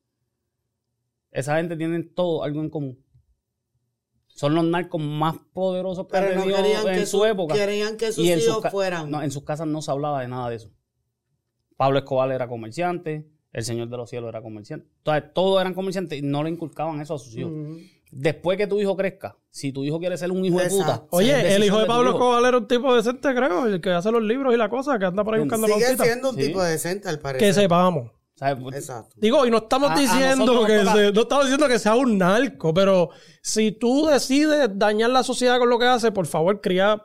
esa 1.32 1.58
gente 1.58 1.76
tiene 1.76 2.04
todo 2.04 2.44
algo 2.44 2.62
en 2.62 2.70
común. 2.70 3.04
Son 4.38 4.54
los 4.54 4.64
narcos 4.66 5.02
más 5.02 5.36
poderosos 5.52 6.06
que 6.06 6.12
Pero 6.12 6.28
han 6.28 6.36
no 6.38 6.56
querían 6.56 6.88
en 6.88 6.94
que 7.00 7.06
su 7.08 7.18
su- 7.18 7.26
época. 7.26 7.56
querían 7.56 7.98
que 7.98 8.12
sus 8.12 8.24
Y 8.24 8.32
en 8.32 8.40
sus 8.40 8.50
hijos 8.50 8.72
fueran. 8.72 9.10
No, 9.10 9.24
en 9.24 9.32
sus 9.32 9.44
casas 9.44 9.66
no 9.66 9.82
se 9.82 9.90
hablaba 9.90 10.22
de 10.22 10.28
nada 10.28 10.48
de 10.52 10.58
eso. 10.58 10.70
Pablo 11.76 11.98
Escobar 11.98 12.32
era 12.32 12.48
comerciante, 12.48 13.28
el 13.52 13.64
Señor 13.64 13.90
de 13.90 13.98
los 13.98 14.08
Cielos 14.10 14.30
era 14.30 14.44
comerciante. 14.44 14.88
Entonces, 15.00 15.24
todos 15.34 15.60
eran 15.60 15.74
comerciantes 15.74 16.20
y 16.20 16.22
no 16.22 16.44
le 16.44 16.52
inculcaban 16.52 17.02
eso 17.02 17.16
a 17.16 17.18
sus 17.20 17.36
hijos. 17.36 17.52
Mm. 17.52 17.78
Después 18.12 18.58
que 18.60 18.68
tu 18.68 18.80
hijo 18.80 18.96
crezca, 18.96 19.36
si 19.50 19.72
tu 19.72 19.84
hijo 19.84 20.00
quiere 20.00 20.16
ser 20.20 20.30
un 20.32 20.46
hijo 20.46 20.60
de 20.60 20.70
puta. 20.70 21.06
Oye, 21.10 21.56
el 21.56 21.64
hijo 21.64 21.80
de 21.80 21.88
Pablo. 21.88 22.12
Escobar 22.12 22.46
era 22.46 22.58
un 22.60 22.68
tipo 22.68 22.96
decente, 22.96 23.34
creo, 23.34 23.66
el 23.66 23.82
que 23.82 23.90
hace 23.90 24.12
los 24.12 24.22
libros 24.22 24.54
y 24.54 24.58
la 24.58 24.70
cosa, 24.70 25.00
que 25.00 25.06
anda 25.06 25.24
por 25.24 25.34
ahí 25.34 25.40
buscando 25.42 25.66
Sigue 25.68 25.98
siendo 25.98 26.30
un 26.30 26.36
Sí. 26.36 26.46
tipo 26.48 26.62
decente, 26.62 27.10
al 27.10 27.20
parecer. 27.20 27.48
Que 27.48 27.54
sepamos. 27.54 28.12
¿Sabes? 28.38 28.76
Exacto. 28.76 29.16
Digo, 29.18 29.46
y 29.48 29.52
no 29.52 29.58
estamos 29.58 29.92
A- 29.92 29.96
diciendo 29.96 30.64
que 30.66 30.86
se- 30.86 31.12
no 31.12 31.22
estamos 31.22 31.46
diciendo 31.46 31.68
que 31.68 31.80
sea 31.80 31.96
un 31.96 32.18
narco, 32.20 32.74
pero 32.74 33.10
si 33.42 33.72
tú 33.72 34.06
decides 34.06 34.70
dañar 34.76 35.10
la 35.10 35.24
sociedad 35.24 35.58
con 35.58 35.70
lo 35.70 35.80
que 35.80 35.86
hace, 35.88 36.12
por 36.12 36.28
favor, 36.28 36.62
cría 36.62 37.04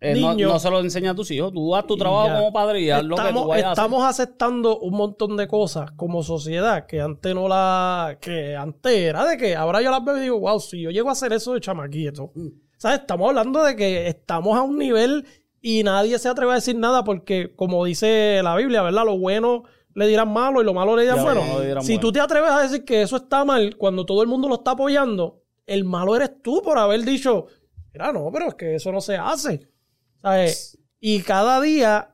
eh, 0.00 0.18
no, 0.18 0.30
niño. 0.30 0.48
no 0.48 0.58
se 0.58 0.70
lo 0.70 0.80
enseña 0.80 1.10
a 1.10 1.14
tus 1.14 1.30
hijos. 1.32 1.52
Tú 1.52 1.76
haz 1.76 1.86
tu 1.86 1.94
trabajo 1.98 2.28
ya. 2.28 2.38
como 2.38 2.50
padre 2.54 2.80
y 2.80 2.88
haz 2.90 3.04
lo 3.04 3.14
que 3.16 3.20
tú 3.20 3.28
estamos, 3.28 3.48
vayas 3.48 3.66
a 3.66 3.72
hacer. 3.72 3.84
estamos 3.84 4.04
aceptando 4.06 4.78
un 4.78 4.96
montón 4.96 5.36
de 5.36 5.46
cosas 5.46 5.90
como 5.90 6.22
sociedad 6.22 6.86
que 6.86 7.02
antes 7.02 7.34
no 7.34 7.46
la 7.46 8.16
que 8.18 8.56
antes 8.56 8.92
era 8.96 9.26
de 9.26 9.36
que 9.36 9.54
ahora 9.54 9.82
yo 9.82 9.90
las 9.90 10.02
veo 10.02 10.16
y 10.16 10.20
digo 10.20 10.40
wow 10.40 10.58
si 10.58 10.80
yo 10.80 10.90
llego 10.90 11.10
a 11.10 11.12
hacer 11.12 11.34
eso 11.34 11.52
de 11.52 11.60
chamaquito 11.60 12.32
Mm. 12.34 12.48
sabes 12.78 13.00
estamos 13.00 13.28
hablando 13.28 13.62
de 13.62 13.76
que 13.76 14.08
estamos 14.08 14.56
a 14.56 14.62
un 14.62 14.78
nivel 14.78 15.26
y 15.60 15.82
nadie 15.82 16.18
se 16.18 16.30
atreve 16.30 16.52
a 16.52 16.54
decir 16.54 16.76
nada 16.76 17.04
porque 17.04 17.54
como 17.54 17.84
dice 17.84 18.40
la 18.42 18.56
Biblia 18.56 18.80
verdad 18.80 19.04
lo 19.04 19.18
bueno 19.18 19.64
le 19.94 20.06
dirán 20.06 20.32
malo 20.32 20.60
y 20.60 20.64
lo 20.64 20.72
malo 20.74 20.96
le 20.96 21.02
dirán 21.02 21.22
bueno 21.22 21.60
dirán 21.60 21.82
si 21.82 21.94
bueno. 21.94 22.00
tú 22.00 22.12
te 22.12 22.20
atreves 22.20 22.50
a 22.50 22.62
decir 22.62 22.84
que 22.84 23.02
eso 23.02 23.16
está 23.16 23.44
mal 23.44 23.76
cuando 23.76 24.06
todo 24.06 24.22
el 24.22 24.28
mundo 24.28 24.48
lo 24.48 24.56
está 24.56 24.72
apoyando 24.72 25.40
el 25.70 25.84
malo 25.84 26.16
eres 26.16 26.42
tú 26.42 26.62
por 26.62 26.78
haber 26.78 27.04
dicho, 27.04 27.46
mira, 27.92 28.12
no, 28.12 28.28
pero 28.32 28.48
es 28.48 28.54
que 28.54 28.74
eso 28.74 28.90
no 28.90 29.00
se 29.00 29.16
hace. 29.16 29.68
¿Sabes? 30.16 30.76
Y 30.98 31.22
cada 31.22 31.60
día 31.60 32.12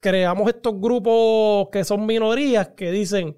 creamos 0.00 0.48
estos 0.48 0.80
grupos 0.80 1.68
que 1.70 1.84
son 1.84 2.06
minorías 2.06 2.68
que 2.68 2.90
dicen, 2.90 3.36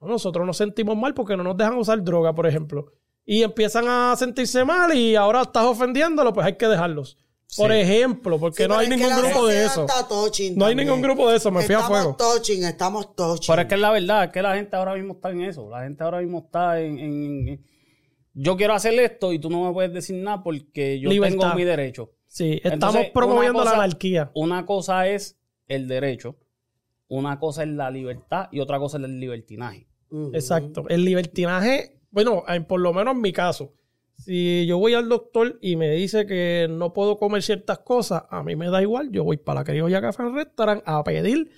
"No, 0.00 0.08
nosotros 0.08 0.46
nos 0.46 0.56
sentimos 0.56 0.96
mal 0.96 1.12
porque 1.12 1.36
no 1.36 1.42
nos 1.42 1.54
dejan 1.56 1.76
usar 1.76 2.02
droga, 2.02 2.34
por 2.34 2.46
ejemplo. 2.46 2.92
Y 3.26 3.42
empiezan 3.42 3.84
a 3.88 4.16
sentirse 4.16 4.64
mal 4.64 4.94
y 4.96 5.16
ahora 5.16 5.42
estás 5.42 5.64
ofendiéndolo, 5.64 6.32
pues 6.32 6.46
hay 6.46 6.56
que 6.56 6.66
dejarlos. 6.66 7.18
Por 7.56 7.70
Sí. 7.70 7.76
ejemplo, 7.78 8.38
porque 8.40 8.62
Sí, 8.64 8.68
no 8.68 8.76
hay 8.76 8.86
es 8.86 8.90
que 8.90 8.96
ningún 8.96 9.22
grupo 9.22 9.46
de 9.46 9.64
eso. 9.64 9.80
está 9.86 10.08
touching 10.08 10.56
No 10.58 10.64
hay 10.66 10.70
también. 10.72 10.88
ningún 10.88 11.02
grupo 11.02 11.30
de 11.30 11.36
eso, 11.36 11.50
me 11.52 11.62
fui 11.62 11.74
a 11.74 11.78
estamos 11.78 11.98
fuego. 12.00 12.16
touching, 12.16 12.64
estamos 12.64 13.14
touching. 13.14 13.46
Pero 13.52 13.62
es 13.62 13.68
que 13.68 13.74
es 13.76 13.80
la 13.80 13.90
verdad, 13.90 14.24
es 14.24 14.30
que 14.30 14.42
la 14.42 14.56
gente 14.56 14.74
ahora 14.76 14.94
mismo 14.94 15.14
está 15.14 15.30
en 15.30 15.40
eso. 15.42 15.70
La 15.70 15.82
gente 15.84 16.02
ahora 16.02 16.20
mismo 16.20 16.38
está 16.46 16.80
en... 16.80 16.98
en- 16.98 17.48
en- 17.48 17.64
yo 18.36 18.56
quiero 18.56 18.74
hacer 18.74 18.94
esto 18.98 19.32
y 19.32 19.38
tú 19.38 19.48
no 19.50 19.64
me 19.64 19.72
puedes 19.72 19.92
decir 19.92 20.16
nada 20.16 20.42
porque 20.42 20.98
yo 20.98 21.08
Libertad. 21.10 21.38
tengo 21.38 21.54
mi 21.54 21.62
derecho. 21.64 22.10
Sí, 22.26 22.54
estamos 22.64 22.74
Entonces, 22.96 23.10
promoviendo 23.12 23.60
cosa- 23.60 23.76
la 23.76 23.84
anarquía. 23.84 24.32
Una 24.34 24.66
cosa 24.66 25.06
es 25.06 25.38
el 25.68 25.86
derecho, 25.86 26.36
una 27.06 27.38
cosa 27.38 27.62
es 27.62 27.68
la 27.68 27.92
libertad 27.92 28.48
y 28.50 28.58
otra 28.58 28.80
cosa 28.80 28.98
es 28.98 29.04
el 29.04 29.20
libertinaje. 29.20 29.86
Exacto. 30.32 30.84
El 30.88 31.04
libertinaje, 31.04 32.00
bueno, 32.10 32.42
en- 32.48 32.64
por 32.64 32.80
lo 32.80 32.92
menos 32.92 33.14
en 33.14 33.20
mi 33.20 33.32
caso, 33.32 33.72
si 34.16 34.64
yo 34.66 34.78
voy 34.78 34.94
al 34.94 35.08
doctor 35.08 35.58
y 35.60 35.76
me 35.76 35.90
dice 35.90 36.26
que 36.26 36.66
no 36.70 36.92
puedo 36.92 37.16
comer 37.18 37.42
ciertas 37.42 37.78
cosas, 37.80 38.22
a 38.30 38.42
mí 38.42 38.56
me 38.56 38.70
da 38.70 38.80
igual. 38.82 39.10
Yo 39.10 39.24
voy 39.24 39.36
para 39.36 39.60
la 39.60 39.64
criolla 39.64 40.00
Café 40.00 40.22
Restaurant 40.30 40.82
a 40.86 41.02
pedir. 41.04 41.50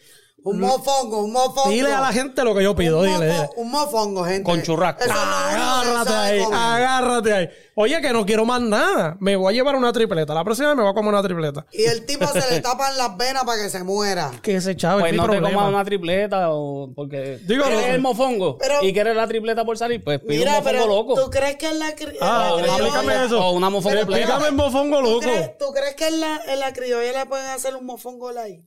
Un 0.43 0.61
mofongo, 0.61 1.25
un 1.25 1.33
mofongo. 1.33 1.71
Dile 1.71 1.93
a 1.93 2.01
la 2.01 2.13
gente 2.13 2.45
lo 2.45 2.55
que 2.55 2.63
yo 2.63 2.75
pido, 2.77 3.01
un, 3.01 3.07
dile, 3.07 3.33
mofo- 3.33 3.53
un 3.57 3.71
mofongo, 3.71 4.25
gente. 4.25 4.45
Con 4.45 4.63
churrasco. 4.63 5.03
Agárrate 5.11 6.13
ahí, 6.15 6.41
agárrate 6.53 7.33
ahí. 7.33 7.49
Oye, 7.79 8.01
que 8.01 8.11
no 8.11 8.25
quiero 8.25 8.47
más 8.47 8.59
nada. 8.63 9.19
Me 9.21 9.37
voy 9.37 9.53
a 9.53 9.55
llevar 9.55 9.77
una 9.77 9.93
tripleta. 9.93 10.33
La 10.33 10.43
próxima 10.45 10.69
vez 10.69 10.77
me 10.79 10.83
voy 10.83 10.91
a 10.93 10.95
comer 10.95 11.13
una 11.13 11.23
tripleta. 11.23 11.67
Y 11.73 11.85
el 11.85 12.07
tipo 12.07 12.27
se 12.29 12.41
le 12.51 12.63
tapan 12.63 12.97
las 12.97 13.15
venas 13.19 13.45
para 13.45 13.63
que 13.63 13.69
se 13.69 13.85
muera. 13.85 14.31
Que 14.43 14.57
ese 14.57 14.75
chavo 14.77 15.01
Pues 15.01 15.13
es 15.13 15.19
mi 15.21 15.27
no 15.27 15.31
te 15.31 15.43
comas 15.43 15.69
una 15.69 15.85
tripleta 15.85 16.53
o 16.53 16.91
porque 16.97 17.39
Digo, 17.43 17.65
quieres 17.65 17.87
no. 17.89 17.95
el 17.95 18.01
mofongo 18.01 18.57
Pero- 18.57 18.83
y 18.83 18.95
quieres 18.95 19.15
la 19.15 19.27
tripleta 19.29 19.63
por 19.67 19.77
salir, 19.77 20.03
pues 20.03 20.21
pide 20.21 20.39
Mira, 20.39 20.53
un 20.53 20.57
mofongo 20.65 20.73
pero 20.79 20.87
loco. 20.87 21.15
¿tú 21.23 21.31
crees 21.31 21.57
que 21.57 21.69
en 21.69 21.79
la, 21.79 21.95
cri- 21.95 22.17
Ah, 22.19 22.53
la 22.57 22.63
criolla- 22.63 22.73
explícame 22.77 23.25
eso. 23.27 23.45
O 23.47 23.51
una 23.53 23.69
mofongo. 23.69 23.97
Explícame 23.99 24.47
el 24.49 24.55
mofongo 24.55 24.97
¿Tú 24.99 25.03
loco. 25.05 25.21
crees, 25.21 25.59
tú 25.59 25.67
crees 25.75 25.95
que 25.97 26.09
en 26.09 26.21
la, 26.21 26.41
en 26.49 26.61
la 26.61 26.73
criolla 26.73 27.13
le 27.13 27.27
pueden 27.27 27.47
hacer 27.49 27.77
un 27.77 27.85
mofongo 27.85 28.33
light? 28.33 28.65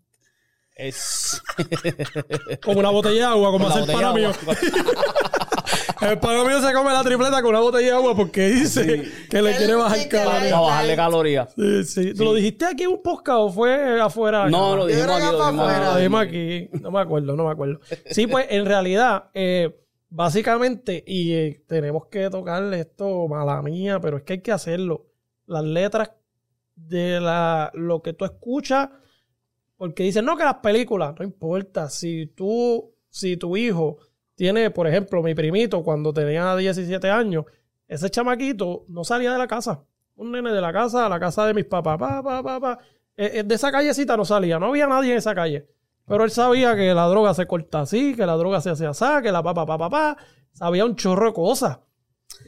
Es... 0.76 1.42
Como 2.64 2.80
una 2.80 2.90
botella 2.92 3.16
de 3.16 3.34
agua, 3.34 3.52
como 3.52 3.68
La 3.68 3.72
hace 3.72 3.80
el 3.80 3.86
botella 3.88 4.14
pana 4.14 4.14
de 4.14 4.28
mío. 4.28 4.32
El 6.02 6.18
pana 6.20 6.46
mío 6.46 6.62
se 6.62 6.74
come 6.74 6.92
la 6.92 7.04
tripleta 7.04 7.42
con 7.42 7.50
una 7.50 7.60
botella 7.60 7.88
de 7.88 7.94
agua 7.94 8.16
porque 8.16 8.50
dice 8.50 9.04
que 9.30 9.42
le 9.42 9.56
quiere 9.58 9.76
bajar 9.76 10.08
calorías. 10.08 10.52
Para 10.52 10.60
bajarle 10.60 10.96
calorías. 10.96 11.54
Sí, 11.56 11.84
sí. 11.84 12.14
¿Tú 12.14 12.24
lo 12.24 12.34
dijiste 12.34 12.66
aquí 12.66 12.84
en 12.84 12.92
un 12.92 13.02
podcast 13.02 13.40
o 13.40 13.50
fue 13.50 14.00
afuera? 14.00 14.50
No, 14.50 14.78
lo 14.78 14.86
dijimos 14.86 15.12
aquí, 15.12 15.26
lo 15.26 15.38
fue 15.38 15.48
dijimos 15.48 15.62
afuera. 15.62 15.90
Aquí. 15.90 15.98
dijimos 15.98 16.22
aquí. 16.22 16.70
No 16.82 16.92
me 16.92 17.00
acuerdo, 17.02 17.36
no 17.36 17.46
me 17.46 17.52
acuerdo. 17.52 17.80
Sí, 18.10 18.28
pues 18.28 18.48
en 18.50 18.66
realidad, 18.66 19.30
eh, 19.34 19.78
básicamente, 20.10 21.04
y 21.06 21.34
eh, 21.34 21.64
tenemos 21.68 22.08
que 22.08 22.30
tocarle 22.30 22.80
esto, 22.80 23.28
mala 23.28 23.62
mía, 23.62 24.00
pero 24.00 24.18
es 24.18 24.24
que 24.24 24.34
hay 24.34 24.42
que 24.42 24.52
hacerlo. 24.54 25.08
Las 25.48 25.64
letras 25.64 26.12
de 26.76 27.20
la, 27.20 27.72
lo 27.74 28.02
que 28.02 28.14
tú 28.14 28.24
escuchas, 28.24 28.90
porque 29.76 30.04
dicen, 30.04 30.24
no, 30.24 30.38
que 30.38 30.46
las 30.46 30.56
películas, 30.56 31.14
no 31.20 31.26
importa. 31.26 31.90
Si 31.90 32.28
tú, 32.28 32.96
si 33.10 33.36
tu 33.36 33.58
hijo 33.58 33.98
tiene, 34.40 34.72
por 34.72 34.88
ejemplo, 34.88 35.22
mi 35.22 35.36
primito, 35.36 35.84
cuando 35.84 36.14
tenía 36.14 36.56
17 36.56 37.10
años, 37.10 37.44
ese 37.90 38.10
chamaquito 38.10 38.86
no 38.88 39.04
salía 39.04 39.34
de 39.34 39.38
la 39.38 39.48
casa. 39.48 39.84
Un 40.16 40.32
nene 40.32 40.54
de 40.54 40.62
la 40.62 40.72
casa 40.72 41.06
a 41.06 41.10
la 41.10 41.20
casa 41.20 41.46
de 41.46 41.54
mis 41.54 41.66
papás. 41.66 41.98
Pa, 42.00 42.24
pa, 42.24 42.42
pa, 42.42 42.58
pa. 42.58 42.80
Eh, 43.18 43.32
eh, 43.34 43.44
de 43.44 43.56
esa 43.56 43.70
callecita 43.70 44.16
no 44.16 44.24
salía, 44.24 44.58
no 44.58 44.68
había 44.68 44.88
nadie 44.88 45.12
en 45.12 45.18
esa 45.18 45.36
calle. 45.36 45.68
Pero 46.06 46.24
él 46.24 46.32
sabía 46.32 46.74
que 46.74 46.94
la 46.94 47.08
droga 47.08 47.34
se 47.34 47.48
corta 47.48 47.82
así, 47.82 48.16
que 48.16 48.26
la 48.26 48.38
droga 48.38 48.62
se 48.62 48.70
hace 48.70 48.86
así, 48.86 49.04
que 49.22 49.30
la 49.30 49.44
pa, 49.44 49.54
pa, 49.54 49.66
pa, 49.66 49.78
pa, 49.78 49.90
pa. 49.90 50.18
Sabía 50.54 50.86
un 50.86 50.96
chorro 50.96 51.26
de 51.28 51.34
cosas. 51.34 51.80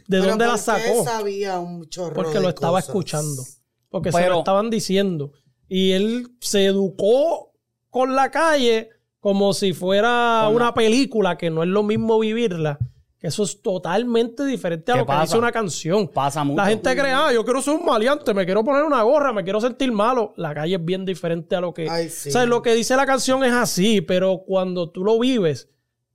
¿De 0.07 0.19
¿Pero 0.21 0.27
dónde 0.29 0.45
la 0.45 0.51
por 0.51 0.59
qué 0.59 0.63
sacó? 0.63 1.03
sabía 1.03 1.59
un 1.59 1.89
chorro 1.89 2.13
Porque 2.13 2.35
de 2.35 2.39
lo 2.41 2.49
estaba 2.49 2.77
cosas? 2.77 2.87
escuchando. 2.87 3.43
Porque 3.89 4.13
se 4.13 4.29
lo 4.29 4.37
estaban 4.39 4.69
diciendo. 4.69 5.33
Y 5.67 5.91
él 5.91 6.37
se 6.39 6.67
educó 6.67 7.51
con 7.89 8.15
la 8.15 8.31
calle 8.31 8.91
como 9.21 9.53
si 9.53 9.71
fuera 9.71 10.49
una 10.51 10.73
película, 10.73 11.37
que 11.37 11.49
no 11.49 11.63
es 11.63 11.69
lo 11.69 11.83
mismo 11.83 12.19
vivirla. 12.19 12.77
Que 13.19 13.27
eso 13.27 13.43
es 13.43 13.61
totalmente 13.61 14.43
diferente 14.43 14.91
a 14.91 14.95
¿Qué 14.95 14.99
lo 15.01 15.05
que 15.05 15.09
pasa? 15.09 15.21
dice 15.25 15.37
una 15.37 15.51
canción. 15.51 16.07
Pasa 16.07 16.43
mucho. 16.43 16.57
La 16.57 16.65
gente 16.65 16.95
cree, 16.97 17.11
ah, 17.11 17.31
yo 17.31 17.45
quiero 17.45 17.61
ser 17.61 17.75
un 17.75 17.85
maleante, 17.85 18.33
me 18.33 18.45
quiero 18.45 18.63
poner 18.63 18.83
una 18.83 19.03
gorra, 19.03 19.31
me 19.31 19.43
quiero 19.43 19.61
sentir 19.61 19.91
malo. 19.91 20.33
La 20.37 20.55
calle 20.55 20.73
es 20.73 20.83
bien 20.83 21.05
diferente 21.05 21.55
a 21.55 21.61
lo 21.61 21.71
que... 21.71 21.87
Ay, 21.87 22.09
sí. 22.09 22.29
O 22.29 22.31
sea, 22.31 22.47
lo 22.47 22.63
que 22.63 22.73
dice 22.73 22.95
la 22.95 23.05
canción 23.05 23.43
es 23.43 23.53
así, 23.53 24.01
pero 24.01 24.41
cuando 24.43 24.89
tú 24.89 25.03
lo 25.03 25.19
vives, 25.19 25.69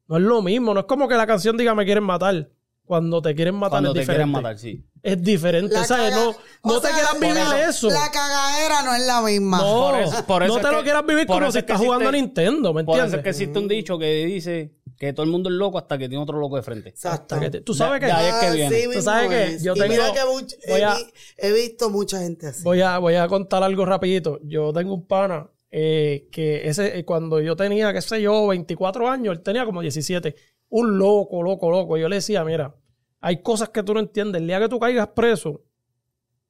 no 0.09 0.16
es 0.16 0.23
lo 0.25 0.42
mismo. 0.42 0.75
No 0.75 0.81
es 0.81 0.87
como 0.87 1.07
que 1.07 1.14
la 1.14 1.29
canción 1.29 1.57
diga 1.57 1.77
me 1.77 1.85
quieren 1.85 2.03
matar. 2.03 2.49
Cuando 2.87 3.20
te 3.20 3.35
quieren 3.35 3.57
matar 3.57 3.70
Cuando 3.70 3.90
es 3.90 3.94
te 3.94 4.01
diferente. 4.01 4.18
quieren 4.25 4.33
matar, 4.33 4.59
sí. 4.59 4.85
Es 5.03 5.22
diferente, 5.22 5.75
La 5.75 5.85
¿sabes? 5.85 6.11
caga- 6.11 6.25
No, 6.25 6.37
no 6.64 6.75
o 6.77 6.81
te 6.81 6.87
sea, 6.88 6.96
quieras 6.96 7.20
vivir 7.20 7.68
eso. 7.68 7.90
La 7.90 8.11
cagadera 8.11 8.83
no 8.83 8.94
es 8.94 9.07
la 9.07 9.22
misma. 9.22 9.59
No, 9.59 9.90
Por 9.90 10.01
eso- 10.01 10.27
por 10.27 10.42
eso 10.42 10.53
no 10.53 10.57
es 10.59 10.62
te 10.64 10.70
lo 10.72 10.79
que- 10.79 10.83
quieras 10.85 11.07
vivir 11.07 11.27
como 11.27 11.51
si 11.53 11.59
estás 11.59 11.79
jugando 11.81 12.09
a 12.09 12.12
Nintendo, 12.12 12.72
¿me 12.72 12.85
Por 12.85 12.96
eso 12.96 13.05
entiendes? 13.07 13.18
es 13.18 13.22
que 13.25 13.31
existe 13.31 13.59
un 13.59 13.68
dicho 13.68 13.99
que 13.99 14.25
dice 14.27 14.72
que 14.99 15.12
todo 15.12 15.25
el 15.25 15.31
mundo 15.31 15.51
es 15.51 15.57
loco 15.57 15.79
hasta 15.79 15.99
que 15.99 16.09
tiene 16.09 16.22
otro 16.22 16.38
loco 16.38 16.57
de 16.57 16.62
frente. 16.62 16.88
Exacto. 16.88 17.35
Hasta 17.35 17.40
que 17.44 17.51
te- 17.51 17.61
Tú 17.61 17.75
sabes 17.75 18.01
que... 18.01 18.07
ahí 18.11 18.27
es 18.29 18.35
que 18.35 18.46
Ah, 18.46 18.51
viene. 18.53 18.77
sí 18.81 18.88
Tú 18.94 19.03
sabes 19.03 19.29
que 19.29 19.64
yo 19.64 19.75
Y 19.75 19.79
tengo- 19.79 19.92
mira 19.92 20.12
que 20.12 20.20
much- 20.20 20.55
voy 20.68 20.81
he, 20.81 20.85
a- 20.85 20.94
vi- 20.94 21.12
he 21.38 21.53
visto 21.53 21.90
mucha 21.90 22.20
gente 22.20 22.46
así. 22.46 22.62
Voy 22.62 22.81
a, 22.81 22.99
voy 22.99 23.14
a 23.16 23.27
contar 23.29 23.62
algo 23.62 23.85
rapidito. 23.85 24.38
Yo 24.44 24.72
tengo 24.72 24.94
un 24.94 25.07
pana 25.07 25.51
eh, 25.79 26.29
que 26.33 26.68
ese, 26.68 26.99
eh, 27.01 27.05
cuando 27.05 27.40
yo 27.40 27.55
tenía, 27.57 27.92
qué 27.92 28.01
sé 28.01 28.22
yo, 28.22 28.46
24 28.46 29.11
años, 29.11 29.37
él 29.37 29.42
tenía 29.42 29.66
como 29.66 29.83
17. 29.83 30.35
Un 30.68 30.98
loco, 30.98 31.42
loco, 31.42 31.70
loco. 31.70 31.96
Yo 31.96 32.09
le 32.09 32.16
decía, 32.16 32.44
mira, 32.44 32.74
hay 33.20 33.42
cosas 33.42 33.70
que 33.70 33.83
tú 33.83 33.94
no 33.94 34.00
entiendes. 34.00 34.40
El 34.40 34.48
día 34.48 34.61
que 34.61 34.68
tú 34.68 34.79
caigas 34.79 35.09
preso, 35.09 35.62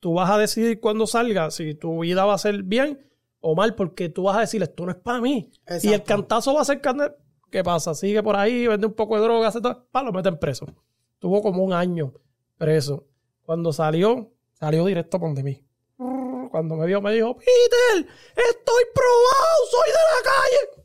tú 0.00 0.14
vas 0.14 0.30
a 0.30 0.38
decidir 0.38 0.80
cuando 0.80 1.06
salgas 1.06 1.54
si 1.54 1.74
tu 1.74 2.00
vida 2.00 2.24
va 2.24 2.34
a 2.34 2.38
ser 2.38 2.62
bien 2.62 3.06
o 3.40 3.54
mal, 3.54 3.74
porque 3.74 4.08
tú 4.08 4.24
vas 4.24 4.36
a 4.36 4.40
decir, 4.40 4.62
esto 4.62 4.84
no 4.84 4.92
es 4.92 4.98
para 4.98 5.20
mí. 5.20 5.50
Y 5.82 5.92
el 5.92 6.02
cantazo 6.02 6.54
va 6.54 6.62
a 6.62 6.64
ser. 6.64 6.80
¿Qué 7.50 7.62
pasa? 7.62 7.94
Sigue 7.94 8.22
por 8.22 8.36
ahí, 8.36 8.66
vende 8.66 8.86
un 8.86 8.94
poco 8.94 9.16
de 9.16 9.22
droga, 9.22 9.48
hace 9.48 9.60
todo, 9.60 9.86
pa, 9.90 10.02
lo 10.02 10.12
meten 10.12 10.38
preso. 10.38 10.66
Tuvo 11.18 11.42
como 11.42 11.62
un 11.62 11.72
año 11.72 12.12
preso. 12.58 13.06
Cuando 13.42 13.72
salió, 13.72 14.32
salió 14.52 14.84
directo 14.84 15.20
por 15.20 15.32
de 15.34 15.42
mí. 15.42 15.62
Cuando 16.50 16.76
me 16.76 16.86
vio, 16.86 17.00
me 17.00 17.12
dijo, 17.12 17.36
Peter, 17.36 18.12
estoy 18.34 18.84
probado, 18.94 19.58
soy 19.70 19.88
de 19.88 20.02
la 20.12 20.22
calle. 20.24 20.75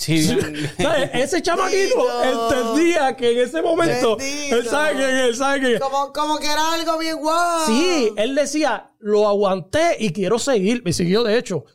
Sí. 0.00 0.26
¿Sabes? 0.78 1.10
Ese 1.12 1.42
chamaquito 1.42 2.22
entendía 2.22 3.14
que 3.14 3.32
en 3.32 3.46
ese 3.46 3.60
momento, 3.60 4.16
Bendito. 4.16 4.56
él 4.56 4.66
sabe 4.66 4.94
quién 4.96 5.10
es, 5.10 5.24
él 5.24 5.36
sabe 5.36 5.60
quién 5.60 5.72
es. 5.74 5.80
Como, 5.80 6.10
como 6.14 6.38
que 6.38 6.46
era 6.46 6.72
algo 6.72 6.96
bien 6.98 7.18
guau. 7.18 7.66
Sí, 7.66 8.10
él 8.16 8.34
decía, 8.34 8.92
lo 8.98 9.28
aguanté 9.28 9.98
y 9.98 10.10
quiero 10.14 10.38
seguir. 10.38 10.82
Y 10.86 10.94
siguió, 10.94 11.22
de 11.22 11.36
hecho. 11.36 11.66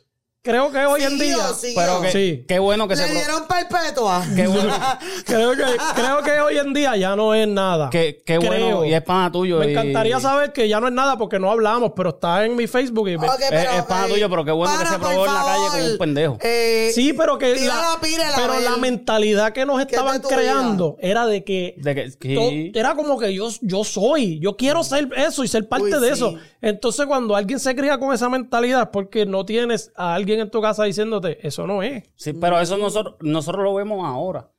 Creo 0.46 0.70
que 0.70 0.86
hoy 0.86 1.02
en 1.02 1.18
día. 1.18 1.36
siguió. 1.54 1.74
Pero 1.80 2.00
que, 2.00 2.12
Sí. 2.12 2.44
qué 2.46 2.58
bueno 2.60 2.86
que 2.86 2.94
Le 2.94 3.02
se... 3.02 3.08
pro- 3.08 3.14
dieron 3.20 3.48
perpetua. 3.48 4.24
Qué 4.36 4.46
bueno, 4.46 4.72
Creo 5.26 5.50
que, 5.56 5.64
creo 5.94 6.22
que 6.22 6.40
hoy 6.40 6.58
en 6.58 6.72
día 6.72 6.96
ya 6.96 7.16
no 7.16 7.34
es 7.34 7.48
nada. 7.48 7.90
qué, 7.90 8.22
qué 8.24 8.38
bueno. 8.38 8.54
Creo. 8.54 8.84
Y 8.84 8.94
es 8.94 9.02
pana 9.02 9.32
tuyo. 9.32 9.58
Me 9.58 9.66
y- 9.66 9.70
encantaría 9.72 10.20
saber 10.20 10.52
que 10.52 10.68
ya 10.68 10.78
no 10.80 10.86
es 10.86 10.92
nada 10.92 11.18
porque 11.18 11.38
no 11.40 11.50
hablamos, 11.50 11.92
pero 11.96 12.10
está 12.10 12.44
en 12.44 12.54
mi 12.54 12.66
Facebook 12.68 13.08
y 13.08 13.18
me- 13.18 13.26
Ok, 13.26 13.40
pero, 13.50 13.70
es 13.72 13.82
pana 13.82 14.06
eh, 14.06 14.10
tuyo, 14.12 14.30
pero 14.30 14.44
qué 14.44 14.52
bueno 14.52 14.78
que 14.78 14.86
se 14.86 14.98
por 14.98 15.08
probó 15.08 15.26
en 15.26 15.34
la 15.34 15.42
calle 15.44 15.64
con 15.82 15.90
un 15.92 15.98
pendejo. 15.98 16.38
Eh, 16.42 16.90
Sí, 16.94 17.12
pero 17.12 17.36
que 17.38 17.54
tira 17.54 17.74
la, 17.74 17.94
la 17.94 18.00
pila, 18.00 18.30
la 18.30 18.36
pero 18.36 18.60
la 18.60 18.76
mentalidad 18.76 19.52
que 19.52 19.66
nos 19.66 19.80
es 19.80 19.86
de 19.88 19.92
estaban 19.96 20.22
tu 20.22 20.28
creando 20.28 20.96
era 21.00 21.26
de 21.26 21.42
que 21.44 21.74
De 21.78 21.94
que, 21.94 22.10
to- 22.10 22.18
que- 22.20 22.72
era 22.74 22.94
como 22.94 23.18
que 23.18 23.34
yo, 23.34 23.48
yo 23.60 23.82
soy, 23.84 24.38
yo 24.40 24.56
quiero 24.56 24.84
ser 24.84 25.08
eso 25.16 25.42
y 25.44 25.48
ser 25.48 25.68
parte 25.68 25.84
Uy, 25.86 25.90
de 26.00 26.06
sí. 26.06 26.12
eso. 26.12 26.34
Entonces, 26.62 27.06
cuando 27.06 27.36
alguien 27.36 27.60
se 27.60 27.74
cría 27.76 27.98
con 27.98 28.14
esa 28.14 28.28
mentalidad, 28.28 28.82
es 28.82 28.88
porque 28.92 29.26
no 29.26 29.44
tienes 29.44 29.92
a 29.96 30.14
alguien 30.14 30.35
en 30.42 30.50
tu 30.50 30.60
casa 30.60 30.84
diciéndote, 30.84 31.46
eso 31.46 31.66
no 31.66 31.82
es. 31.82 32.04
Sí, 32.14 32.32
pero 32.32 32.60
eso 32.60 32.76
nosotros, 32.78 33.16
nosotros 33.20 33.64
lo 33.64 33.74
vemos 33.74 34.04
ahora. 34.04 34.50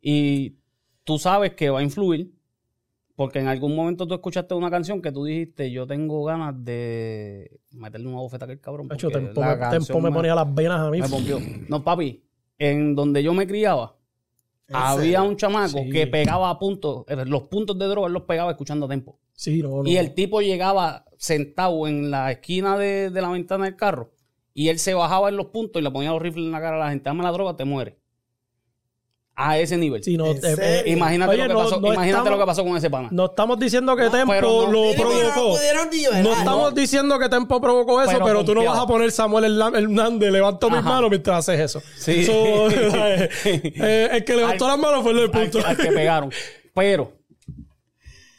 Y 0.00 0.56
tú 1.04 1.18
sabes 1.18 1.54
que 1.54 1.70
va 1.70 1.80
a 1.80 1.82
influir. 1.82 2.32
Porque 3.16 3.38
en 3.38 3.48
algún 3.48 3.76
momento 3.76 4.06
tú 4.06 4.14
escuchaste 4.14 4.54
una 4.54 4.70
canción 4.70 5.02
que 5.02 5.12
tú 5.12 5.24
dijiste, 5.24 5.70
yo 5.70 5.86
tengo 5.86 6.24
ganas 6.24 6.54
de 6.64 7.60
meterle 7.72 8.08
una 8.08 8.16
bofeta 8.16 8.44
a 8.44 8.46
aquel 8.46 8.60
cabrón. 8.62 8.88
De 8.88 8.94
hecho, 8.94 9.10
porque 9.10 9.26
Tempo, 9.26 9.40
la 9.42 9.48
me, 9.48 9.58
canción 9.58 9.84
Tempo 9.84 10.00
me 10.00 10.10
ponía 10.10 10.34
las 10.34 10.54
venas 10.54 10.80
a 10.80 10.90
mí. 10.90 11.00
me. 11.02 11.66
No, 11.68 11.84
papi, 11.84 12.24
en 12.58 12.94
donde 12.94 13.22
yo 13.22 13.34
me 13.34 13.46
criaba, 13.46 13.94
¿En 14.68 14.76
había 14.76 15.18
serio? 15.18 15.24
un 15.24 15.36
chamaco 15.36 15.80
Sí. 15.82 15.90
que 15.90 16.06
pegaba 16.06 16.48
a 16.48 16.58
puntos, 16.58 17.04
eh, 17.08 17.24
los 17.26 17.42
puntos 17.42 17.78
de 17.78 17.84
droga 17.88 18.06
él 18.06 18.14
los 18.14 18.22
pegaba 18.22 18.52
escuchando 18.52 18.88
tempo. 18.88 19.18
Sí, 19.34 19.60
no, 19.60 19.82
no. 19.82 19.86
Y 19.90 19.98
el 19.98 20.14
tipo 20.14 20.40
llegaba 20.40 21.04
sentado 21.18 21.86
en 21.86 22.10
la 22.10 22.30
esquina 22.32 22.78
de, 22.78 23.10
de 23.10 23.20
la 23.20 23.28
ventana 23.28 23.66
del 23.66 23.76
carro 23.76 24.12
y 24.60 24.68
él 24.68 24.78
se 24.78 24.92
bajaba 24.92 25.30
en 25.30 25.36
los 25.38 25.46
puntos 25.46 25.80
y 25.80 25.82
le 25.84 25.90
ponía 25.90 26.10
los 26.10 26.20
rifles 26.20 26.44
en 26.44 26.52
la 26.52 26.60
cara 26.60 26.76
a 26.76 26.80
la 26.80 26.90
gente. 26.90 27.04
Dame 27.08 27.22
la 27.22 27.30
droga, 27.32 27.56
te 27.56 27.64
muere. 27.64 27.96
a 29.42 29.56
ese 29.58 29.78
nivel. 29.78 30.02
Imagínate, 30.84 31.30
Oye, 31.32 31.42
lo, 31.44 31.48
que 31.48 31.54
no- 31.54 31.58
pasó, 31.64 31.80
no 31.80 31.86
imagínate 31.94 32.08
estamos- 32.10 32.30
lo 32.30 32.38
que 32.38 32.44
pasó 32.44 32.62
con 32.64 32.76
ese 32.76 32.90
pana. 32.90 33.08
No 33.10 33.24
estamos 33.24 33.58
diciendo 33.58 33.96
que 33.96 34.10
Tempo 34.10 34.34
lo 34.34 34.92
provocó. 34.94 35.56
No 36.22 36.32
estamos 36.34 36.74
diciendo 36.74 37.18
que 37.18 37.28
Tempo 37.30 37.58
provocó 37.58 38.02
eso, 38.02 38.12
pero, 38.12 38.24
Pero 38.26 38.44
tú 38.44 38.54
no 38.54 38.64
vas 38.64 38.78
a 38.78 38.86
poner 38.86 39.10
Samuel 39.10 39.44
Hernández, 39.74 40.30
levanto 40.30 40.68
mis 40.68 40.82
manos 40.82 41.08
mientras 41.08 41.38
haces 41.48 41.58
eso. 41.58 41.82
Sí. 41.96 42.24
So, 42.26 42.68
eh, 42.70 44.08
el 44.12 44.24
que 44.26 44.36
levantó 44.36 44.66
Al- 44.66 44.72
las 44.72 44.78
manos 44.78 45.02
fue 45.02 45.12
el 45.12 45.16
del 45.18 45.30
al, 45.32 45.40
punto. 45.50 45.66
al 45.66 45.76
que 45.76 45.90
pegaron. 45.90 46.30
Pero 46.74 47.12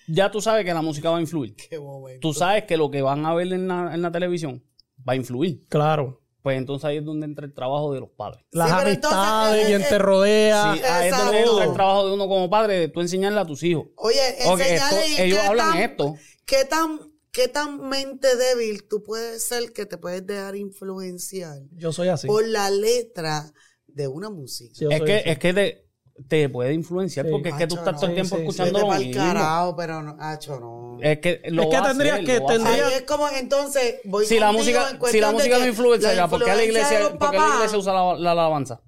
ya 0.07 0.29
tú 0.29 0.39
sabes 0.39 0.65
que 0.65 0.73
la 0.73 0.83
música 0.83 1.09
va 1.09 1.17
a 1.17 1.21
influir. 1.21 1.55
Qué. 1.55 1.79
Tú 2.19 2.31
sabes 2.31 2.65
que 2.65 2.77
lo 2.77 2.91
que 2.91 3.01
van 3.01 3.25
a 3.25 3.33
ver 3.33 3.51
en 3.53 3.67
la, 3.67 3.95
en 3.95 4.03
la 4.03 4.11
televisión 4.11 4.61
va 5.07 5.13
a 5.13 5.15
influir. 5.15 5.65
Claro. 5.69 6.19
Pues 6.41 6.57
entonces 6.57 6.85
ahí 6.85 6.97
es 6.97 7.05
donde 7.05 7.27
entra 7.27 7.45
el 7.45 7.53
trabajo 7.53 7.93
de 7.93 7.99
los 7.99 8.09
padres. 8.09 8.43
Las 8.51 8.71
amistades, 8.71 9.63
eh, 9.63 9.67
quien 9.67 9.81
eh, 9.83 9.85
te 9.87 9.99
rodea. 9.99 10.73
Sí, 10.73 10.81
ahí 10.83 11.09
es 11.09 11.15
donde 11.17 11.39
entra 11.41 11.65
el 11.65 11.73
trabajo 11.73 12.07
de 12.07 12.13
uno 12.13 12.27
como 12.27 12.49
padre, 12.49 12.79
de 12.79 12.87
tú 12.87 12.99
enseñarle 13.01 13.39
a 13.39 13.45
tus 13.45 13.61
hijos. 13.61 13.87
Oye, 13.95 14.19
Ok, 14.45 14.59
enseñale 14.59 15.05
esto- 15.05 15.21
ellos 15.23 15.39
qué 15.39 15.47
hablan 15.47 15.71
tan- 15.73 15.81
esto. 15.83 16.15
¿Qué 16.45 16.65
tan, 16.65 16.99
¿Qué 17.31 17.47
tan 17.47 17.87
mente 17.87 18.35
débil 18.35 18.87
tú 18.89 19.03
puedes 19.03 19.43
ser 19.43 19.71
que 19.71 19.85
te 19.85 19.97
puedes 19.99 20.25
dejar 20.25 20.55
influenciar 20.55 21.59
Yo 21.73 21.93
soy 21.93 22.07
así. 22.09 22.25
por 22.27 22.45
la 22.47 22.69
letra 22.71 23.53
de 23.85 24.07
una 24.07 24.29
música? 24.31 24.73
Sí, 24.75 24.85
es 24.89 25.01
que, 25.03 25.15
así. 25.17 25.29
es 25.29 25.37
que 25.39 25.53
te, 25.53 25.85
te 26.27 26.49
puede 26.49 26.73
influenciar 26.73 27.25
Sí. 27.25 27.31
porque 27.31 27.49
es 27.49 27.55
que 27.55 27.67
tú 27.67 27.75
estás 27.75 27.95
todo 27.95 28.07
el 28.07 28.13
tiempo 28.13 28.35
Sí, 28.35 28.41
sí, 28.41 28.47
escuchando 28.47 28.79
Vete 28.79 28.91
lo 28.91 28.99
mismo. 29.07 29.23
carajo, 29.23 29.75
pero 29.75 30.01
no, 30.03 30.17
Acho, 30.19 30.59
no. 30.59 30.97
Es 31.01 31.19
que 31.19 31.41
lo 31.49 31.63
Es 31.63 31.67
que 31.69 31.77
va 31.77 31.83
a 31.83 31.87
tendrías 31.87 32.13
hacer, 32.15 32.25
que- 32.25 32.39
va 32.39 32.45
tendría- 32.47 32.87
es 32.95 33.01
como, 33.03 33.29
entonces, 33.29 33.95
voy 34.05 34.25
Si 34.25 34.39
la 34.39 34.51
música, 34.51 34.89
en 34.91 35.01
si 35.11 35.19
la 35.19 35.31
música 35.31 35.57
no 35.59 35.65
influencia, 35.67 36.13
ya, 36.13 36.27
¿por 36.27 36.43
qué 36.43 36.55
la 36.55 36.63
iglesia, 36.63 36.99
los 36.99 37.09
por 37.13 37.31
qué 37.31 37.37
la 37.39 37.55
iglesia 37.55 37.77
usa 37.77 37.93
la, 37.93 38.13
la, 38.13 38.19
la 38.19 38.31
alabanza? 38.31 38.81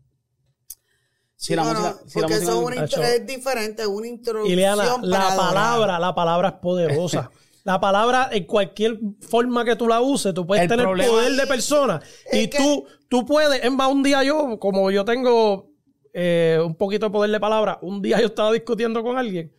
Si 1.35 1.55
la 1.55 1.63
No, 1.63 1.69
música, 1.71 1.89
si 2.07 2.19
la 2.19 2.27
porque 2.27 2.33
música 2.35 2.35
eso 2.35 2.51
es, 2.51 2.55
no- 2.57 2.61
una 2.61 3.07
es 3.15 3.25
diferente, 3.27 3.81
es 3.81 3.87
una 3.87 4.07
introducción 4.07 4.53
Ileana, 4.53 4.83
para 4.83 4.97
la 5.07 5.27
adorar. 5.27 5.37
palabra, 5.37 5.99
la 5.99 6.15
palabra 6.15 6.47
es 6.49 6.55
poderosa. 6.55 7.31
La 7.65 7.79
palabra, 7.79 8.27
en 8.33 8.43
cualquier 8.45 8.99
forma 9.21 9.63
que 9.63 9.77
tú 9.77 9.87
la 9.87 10.01
uses, 10.01 10.33
tú 10.33 10.45
puedes 10.45 10.63
El 10.63 10.67
tener 10.69 10.85
poder 10.85 11.31
de 11.31 11.47
persona. 11.47 12.01
Y 12.33 12.47
que- 12.49 12.57
tú, 12.57 12.85
tú 13.07 13.25
puedes, 13.25 13.63
es 13.63 13.71
más, 13.71 13.89
un 13.89 14.03
día 14.03 14.21
yo, 14.21 14.59
como 14.59 14.91
yo 14.91 15.05
tengo 15.05 15.71
eh, 16.13 16.59
un 16.63 16.75
poquito 16.75 17.07
de 17.07 17.11
poder 17.11 17.31
de 17.31 17.39
palabra, 17.39 17.79
un 17.81 18.01
día 18.01 18.19
yo 18.19 18.27
estaba 18.27 18.51
discutiendo 18.51 19.03
con 19.03 19.17
alguien 19.17 19.51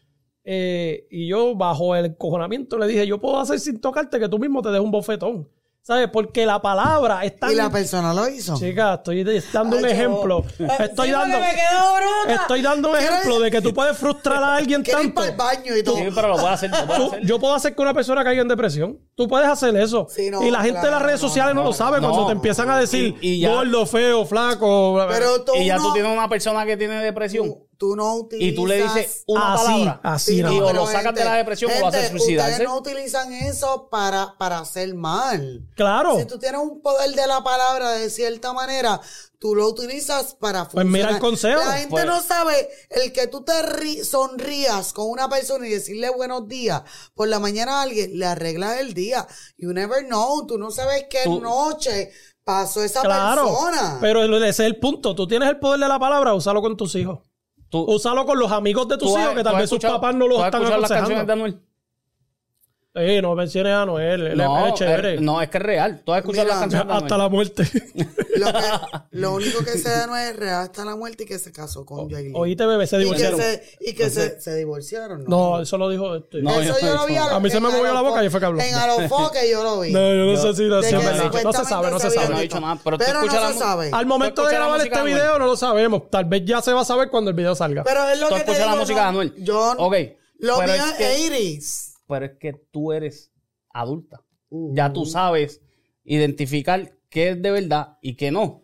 eh, 0.44 1.06
y 1.10 1.26
yo, 1.26 1.54
bajo 1.54 1.96
el 1.96 2.06
encojonamiento, 2.06 2.78
le 2.78 2.86
dije: 2.86 3.06
Yo 3.06 3.20
puedo 3.20 3.38
hacer 3.38 3.58
sin 3.58 3.80
tocarte 3.80 4.20
que 4.20 4.28
tú 4.28 4.38
mismo 4.38 4.60
te 4.62 4.70
des 4.70 4.80
un 4.80 4.90
bofetón. 4.90 5.48
¿Sabes? 5.86 6.08
Porque 6.10 6.46
la 6.46 6.62
palabra 6.62 7.26
es 7.26 7.38
tan. 7.38 7.52
Y 7.52 7.56
la 7.56 7.68
persona 7.68 8.14
lo 8.14 8.26
hizo. 8.26 8.56
Chica, 8.58 8.94
estoy 8.94 9.22
dando 9.52 9.76
un 9.76 9.84
Ay, 9.84 9.92
ejemplo. 9.92 10.42
Ah, 10.66 10.84
Estoy 10.84 11.08
sí, 11.08 11.12
dando. 11.12 11.36
porque 11.36 11.50
me 11.52 11.54
quedo 11.54 11.94
bruta. 11.96 12.34
Estoy 12.40 12.62
dando 12.62 12.90
un 12.90 12.96
ejemplo 12.96 13.40
de 13.40 13.50
que 13.50 13.60
tú 13.60 13.74
puedes 13.74 13.98
frustrar 13.98 14.42
a 14.42 14.56
alguien 14.56 14.80
ir 14.80 14.90
tanto. 14.90 15.14
para 15.14 15.26
el 15.28 15.36
baño 15.36 15.76
y 15.76 15.82
todo. 15.84 15.96
Sí, 15.96 16.04
pero 16.14 16.28
lo 16.28 16.34
puede 16.36 16.48
hacer. 16.54 16.70
Lo 16.70 16.86
Tú- 16.96 17.06
hacer. 17.08 17.26
yo 17.26 17.38
puedo 17.38 17.54
hacer 17.54 17.74
que 17.74 17.82
una 17.82 17.92
persona 17.92 18.24
caiga 18.24 18.40
en 18.40 18.48
depresión. 18.48 18.98
Tú 19.14 19.28
puedes 19.28 19.46
hacer 19.46 19.76
eso. 19.76 20.06
Sí, 20.08 20.30
no, 20.30 20.42
y 20.42 20.50
la 20.50 20.62
gente 20.62 20.80
de 20.80 20.90
las 20.90 21.02
redes 21.02 21.20
no, 21.20 21.28
sociales 21.28 21.54
no, 21.54 21.60
no, 21.60 21.66
lo 21.68 21.72
sabe 21.74 22.00
no. 22.00 22.08
cuando 22.08 22.26
te 22.28 22.32
empiezan 22.32 22.70
a 22.70 22.78
decir 22.78 23.16
Y- 23.20 23.32
y 23.34 23.40
ya- 23.40 23.50
gordo, 23.50 23.84
feo, 23.84 24.24
flaco. 24.24 25.04
Pero 25.10 25.44
tú 25.44 25.52
y 25.56 25.66
ya 25.66 25.76
tú 25.76 25.92
tienes 25.92 26.10
una 26.10 26.30
persona 26.30 26.64
que 26.64 26.78
tiene 26.78 26.94
depresión 27.02 27.56
tú, 27.78 27.96
no 27.96 28.14
utilizas... 28.16 28.52
y 28.52 28.54
tú 28.54 28.66
le 28.66 28.82
dices 28.82 29.24
una 29.26 29.54
así, 29.54 29.64
palabra 29.66 30.00
así 30.02 30.42
no. 30.42 30.66
o 30.66 30.72
lo 30.72 30.86
sacas 30.86 31.14
de 31.14 31.24
la 31.24 31.34
depresión 31.34 31.70
o 31.76 31.80
lo 31.80 31.86
haces 31.88 32.10
suicidarse. 32.10 32.52
Ustedes 32.52 32.68
no 32.68 32.76
utilizan 32.78 33.32
eso 33.32 33.88
para, 33.90 34.36
para 34.38 34.58
hacer 34.60 34.94
mal. 34.94 35.66
Claro. 35.74 36.18
Si 36.18 36.24
tú 36.26 36.38
tienes 36.38 36.60
un 36.60 36.80
poder 36.80 37.10
de 37.14 37.26
la 37.26 37.42
palabra 37.44 37.90
de 37.92 38.10
cierta 38.10 38.52
manera, 38.52 39.00
tú 39.38 39.54
lo 39.54 39.68
utilizas 39.68 40.34
para 40.34 40.68
Pues 40.68 40.86
mira 40.86 41.10
el 41.10 41.18
funcionar. 41.18 41.58
consejo. 41.58 41.70
La 41.70 41.76
gente 41.78 41.90
Pues- 41.90 42.06
no 42.06 42.22
sabe 42.22 42.68
el 42.90 43.12
que 43.12 43.26
tú 43.26 43.42
te 43.44 43.52
ri- 43.52 44.02
sonrías 44.04 44.92
con 44.92 45.10
una 45.10 45.28
persona 45.28 45.66
y 45.66 45.70
decirle 45.70 46.08
buenos 46.10 46.48
días 46.48 46.82
por 47.14 47.28
la 47.28 47.38
mañana 47.38 47.80
a 47.80 47.82
alguien, 47.82 48.18
le 48.18 48.26
arreglas 48.26 48.78
el 48.80 48.94
día. 48.94 49.26
You 49.58 49.72
never 49.72 50.04
know. 50.06 50.46
Tú 50.46 50.56
no 50.58 50.70
sabes 50.70 51.06
qué 51.10 51.20
Tú- 51.24 51.40
noche 51.40 52.10
pasó 52.42 52.82
esa 52.82 53.00
Claro. 53.02 53.44
persona. 53.46 53.98
Pero 54.00 54.22
ese 54.36 54.48
es 54.48 54.60
el 54.60 54.78
punto. 54.78 55.14
Tú 55.14 55.26
tienes 55.26 55.48
el 55.48 55.58
poder 55.58 55.80
de 55.80 55.88
la 55.88 55.98
palabra, 55.98 56.34
úsalo 56.34 56.60
con 56.62 56.76
tus 56.76 56.94
hijos. 56.94 57.18
Úsalo 57.80 58.26
con 58.26 58.38
los 58.38 58.52
amigos 58.52 58.88
de 58.88 58.98
tus 58.98 59.10
hijos 59.10 59.34
que 59.34 59.42
tal 59.42 59.56
vez 59.56 59.70
sus 59.70 59.78
papás 59.78 60.14
no 60.14 60.28
los 60.28 60.44
están 60.44 60.62
escuchado 60.62 60.80
las 60.80 60.90
canciones 60.90 61.26
de 61.26 61.32
aconsejando. 61.32 61.32
Anuel? 61.32 61.73
Eh, 62.96 63.20
no 63.20 63.34
menciones 63.34 63.72
a 63.74 63.84
Noel. 63.84 64.24
Él, 64.28 64.36
No, 64.38 64.66
él 64.66 64.72
es 64.72 64.78
chévere. 64.78 65.14
eh, 65.14 65.20
no, 65.20 65.42
es 65.42 65.48
que 65.50 65.58
es 65.58 65.64
real. 65.64 66.02
Tú 66.06 66.12
has 66.12 66.20
escuchado 66.20 66.44
Mira, 66.44 66.54
las 66.54 66.60
canciones 66.62 66.88
de. 66.88 66.94
Hasta 67.02 67.18
la 67.18 67.28
muerte. 67.28 67.64
Lo, 68.36 68.46
que- 68.46 68.98
lo 69.12 69.32
único 69.34 69.64
que 69.64 69.78
se 69.78 69.88
da 69.88 70.06
no 70.08 70.16
es 70.16 70.34
real 70.36 70.62
hasta 70.62 70.84
la 70.84 70.96
muerte 70.96 71.22
y 71.22 71.26
que 71.26 71.38
se 71.38 71.52
casó 71.52 71.84
con 71.86 72.08
Yailin. 72.08 72.32
Oíste, 72.36 72.66
bebé, 72.66 72.86
se 72.86 72.96
y 72.96 72.98
que 72.98 73.04
divorciaron. 73.04 73.40
se, 73.40 73.62
y 73.80 73.94
que 73.94 74.10
se, 74.10 74.40
se 74.40 74.56
divorciaron. 74.56 75.24
No, 75.28 75.60
eso 75.60 75.78
lo 75.78 75.88
dijo. 75.88 76.14
este. 76.16 76.42
No, 76.42 76.60
Eso 76.60 76.78
yo- 76.80 76.86
yo 76.86 76.94
lo 76.94 77.06
vi 77.06 77.16
a 77.16 77.38
mí 77.40 77.50
se 77.50 77.60
me 77.60 77.68
movió 77.68 77.92
la 77.92 78.00
boca 78.00 78.24
y 78.24 78.30
fue 78.30 78.40
que 78.40 78.46
habló. 78.46 78.60
En 78.60 78.74
Alofoque 78.74 79.48
yo 79.50 79.62
lo 79.62 79.80
vi. 79.80 79.90
No, 79.92 80.00
yo 80.00 80.32
no 80.32 80.36
sé 80.36 80.54
si 80.54 80.62
lo 80.64 80.80
De 80.80 80.86
dicho. 80.88 81.00
No 81.44 81.52
se 81.52 81.64
sabe, 81.64 81.90
no 81.90 81.98
se 82.00 82.08
Yo 82.10 82.14
no 82.16 82.22
he 82.22 82.26
sabe. 82.26 82.42
dicho 82.42 82.60
nada, 82.60 82.78
pero 82.84 82.96
no 82.98 83.52
se 83.52 83.58
sabe. 83.58 83.90
Al 83.92 84.06
momento 84.06 84.46
de 84.46 84.54
grabar 84.54 84.80
este 84.80 84.96
de 84.98 85.04
video 85.04 85.38
no 85.38 85.46
lo 85.46 85.56
sabemos. 85.56 86.10
Tal 86.10 86.24
vez 86.26 86.42
ya 86.44 86.60
se 86.62 86.72
va 86.72 86.82
a 86.82 86.84
saber 86.84 87.08
cuando 87.10 87.30
el 87.30 87.36
video 87.36 87.54
salga. 87.56 87.82
Pero 87.84 88.08
es 88.08 88.18
lo 88.20 88.28
que 88.28 88.34
te 88.34 88.40
escuchas 88.52 88.60
la 88.60 88.66
digo, 88.72 88.76
música 88.78 88.98
de 89.00 89.02
no, 89.04 89.08
Anuel. 89.08 89.34
Yo, 89.38 89.72
Ok, 89.78 89.94
lo 90.38 90.62
mío 90.62 90.74
es 90.98 91.30
80s. 91.30 91.93
Pero 92.06 92.26
es 92.26 92.32
que 92.38 92.52
tú 92.70 92.92
eres 92.92 93.32
adulta. 93.70 94.24
Ya 94.50 94.92
tú 94.92 95.04
sabes 95.06 95.60
identificar 96.04 96.96
qué 97.08 97.30
es 97.30 97.42
de 97.42 97.50
verdad 97.50 97.98
y 98.00 98.16
qué 98.16 98.30
no. 98.30 98.62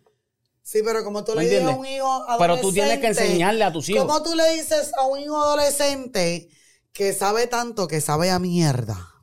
Sí, 0.62 0.82
pero 0.84 1.02
como 1.02 1.24
tú 1.24 1.34
¿Me 1.34 1.42
le 1.42 1.48
dices 1.48 1.64
a 1.64 1.70
un 1.70 1.86
hijo 1.86 2.06
adolescente... 2.06 2.38
Pero 2.38 2.60
tú 2.60 2.72
tienes 2.72 2.98
que 3.00 3.06
enseñarle 3.08 3.64
a 3.64 3.72
tus 3.72 3.88
hijos. 3.88 4.04
¿Cómo 4.04 4.22
tú 4.22 4.34
le 4.36 4.48
dices 4.54 4.92
a 4.96 5.06
un 5.06 5.18
hijo 5.18 5.36
adolescente 5.36 6.48
que 6.92 7.12
sabe 7.12 7.46
tanto 7.46 7.88
que 7.88 8.00
sabe 8.00 8.30
a 8.30 8.38
mierda? 8.38 9.19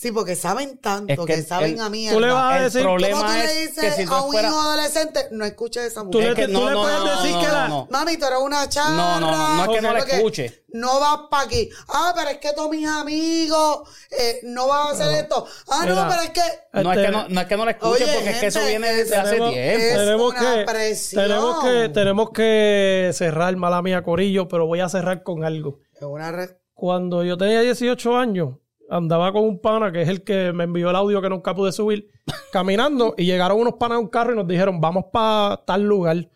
Sí, 0.00 0.12
porque 0.12 0.36
saben 0.36 0.78
tanto 0.78 1.12
Es 1.12 1.18
que 1.18 1.26
que, 1.26 1.42
saben 1.42 1.72
el- 1.74 1.80
a 1.80 1.88
mierda. 1.88 2.14
Tú 2.14 2.20
le 2.20 2.30
vas 2.30 2.52
a 2.52 2.56
El 2.58 2.62
decir. 2.66 2.82
problema 2.82 3.18
¿Cómo 3.18 3.28
tú 3.32 3.36
le 3.36 3.44
es 3.44 3.50
que 3.52 3.66
dices 3.66 3.96
si 3.96 4.06
tú 4.06 4.14
a 4.14 4.22
un 4.22 4.30
fueras- 4.30 4.52
hijo 4.52 4.60
adolescente, 4.60 5.20
no 5.32 5.44
escuches 5.44 5.82
esa 5.82 6.00
Tú 6.02 6.06
música? 6.06 6.22
le, 6.24 6.28
Es 6.30 6.34
que 6.36 6.46
tú 6.46 6.52
no, 6.52 6.68
le 6.68 6.70
no, 6.72 6.82
puedes 6.82 6.98
no, 7.00 7.16
decir 7.16 7.32
no, 7.34 7.40
que 7.40 7.46
no, 7.48 7.52
la. 7.52 7.68
no. 7.68 7.88
Mami, 7.90 8.16
tú 8.16 8.26
eres 8.26 8.38
una 8.38 8.68
charra. 8.68 8.90
No, 8.90 9.18
no, 9.18 9.30
no, 9.32 9.54
no 9.56 9.62
es 9.64 9.68
que 9.76 9.82
no 9.82 9.92
la 9.92 9.98
escuche. 9.98 10.64
No 10.68 11.00
vas 11.00 11.18
para 11.28 11.42
aquí. 11.42 11.68
Ah, 11.88 12.12
pero 12.14 12.30
es 12.30 12.38
que 12.38 12.52
todos 12.52 12.70
mis 12.70 12.86
amigos 12.88 13.88
eh, 14.16 14.38
no 14.44 14.68
van 14.68 14.86
a 14.86 14.90
hacer 14.92 15.12
esto. 15.24 15.44
Ah, 15.68 15.84
no, 15.84 16.06
pero 16.08 16.22
es 16.22 16.30
que... 16.30 16.40
No 16.80 16.92
es, 16.92 16.98
Este- 16.98 17.06
que 17.06 17.12
no, 17.12 17.28
no 17.28 17.40
es 17.40 17.46
que 17.48 17.56
no 17.56 17.64
la 17.64 17.70
escuche, 17.72 18.04
Oye, 18.04 18.12
porque 18.14 18.30
es 18.30 18.38
que 18.38 18.46
eso 18.46 18.60
viene 18.66 18.92
desde 18.92 19.16
hace 19.16 19.30
tenemos, 19.32 19.52
tiempo. 19.52 19.78
es 19.84 19.94
tenemos 19.96 20.30
una 20.32 20.40
que, 20.54 20.64
presión. 20.64 21.22
tenemos 21.24 21.64
que 21.64 21.88
tenemos 21.88 22.30
que 22.30 23.10
cerrar, 23.14 23.56
mala 23.56 23.82
mía, 23.82 24.02
Corillo, 24.04 24.46
pero 24.46 24.64
voy 24.64 24.78
a 24.78 24.88
cerrar 24.88 25.24
con 25.24 25.42
algo. 25.42 25.80
Es 25.92 26.02
una 26.02 26.30
re- 26.30 26.56
Cuando 26.74 27.24
yo 27.24 27.36
tenía 27.36 27.62
18 27.62 28.16
años, 28.16 28.50
andaba 28.88 29.32
con 29.32 29.44
un 29.44 29.60
pana 29.60 29.92
que 29.92 30.02
es 30.02 30.08
el 30.08 30.22
que 30.22 30.52
me 30.52 30.64
envió 30.64 30.90
el 30.90 30.96
audio 30.96 31.20
que 31.20 31.28
nunca 31.28 31.54
pude 31.54 31.72
subir, 31.72 32.10
caminando, 32.52 33.14
y 33.16 33.24
llegaron 33.24 33.60
unos 33.60 33.74
panas 33.74 33.96
a 33.96 33.98
un 33.98 34.08
carro 34.08 34.32
y 34.32 34.36
nos 34.36 34.46
dijeron, 34.46 34.80
vamos 34.80 35.06
para 35.12 35.62
tal 35.64 35.82
lugar. 35.82 36.28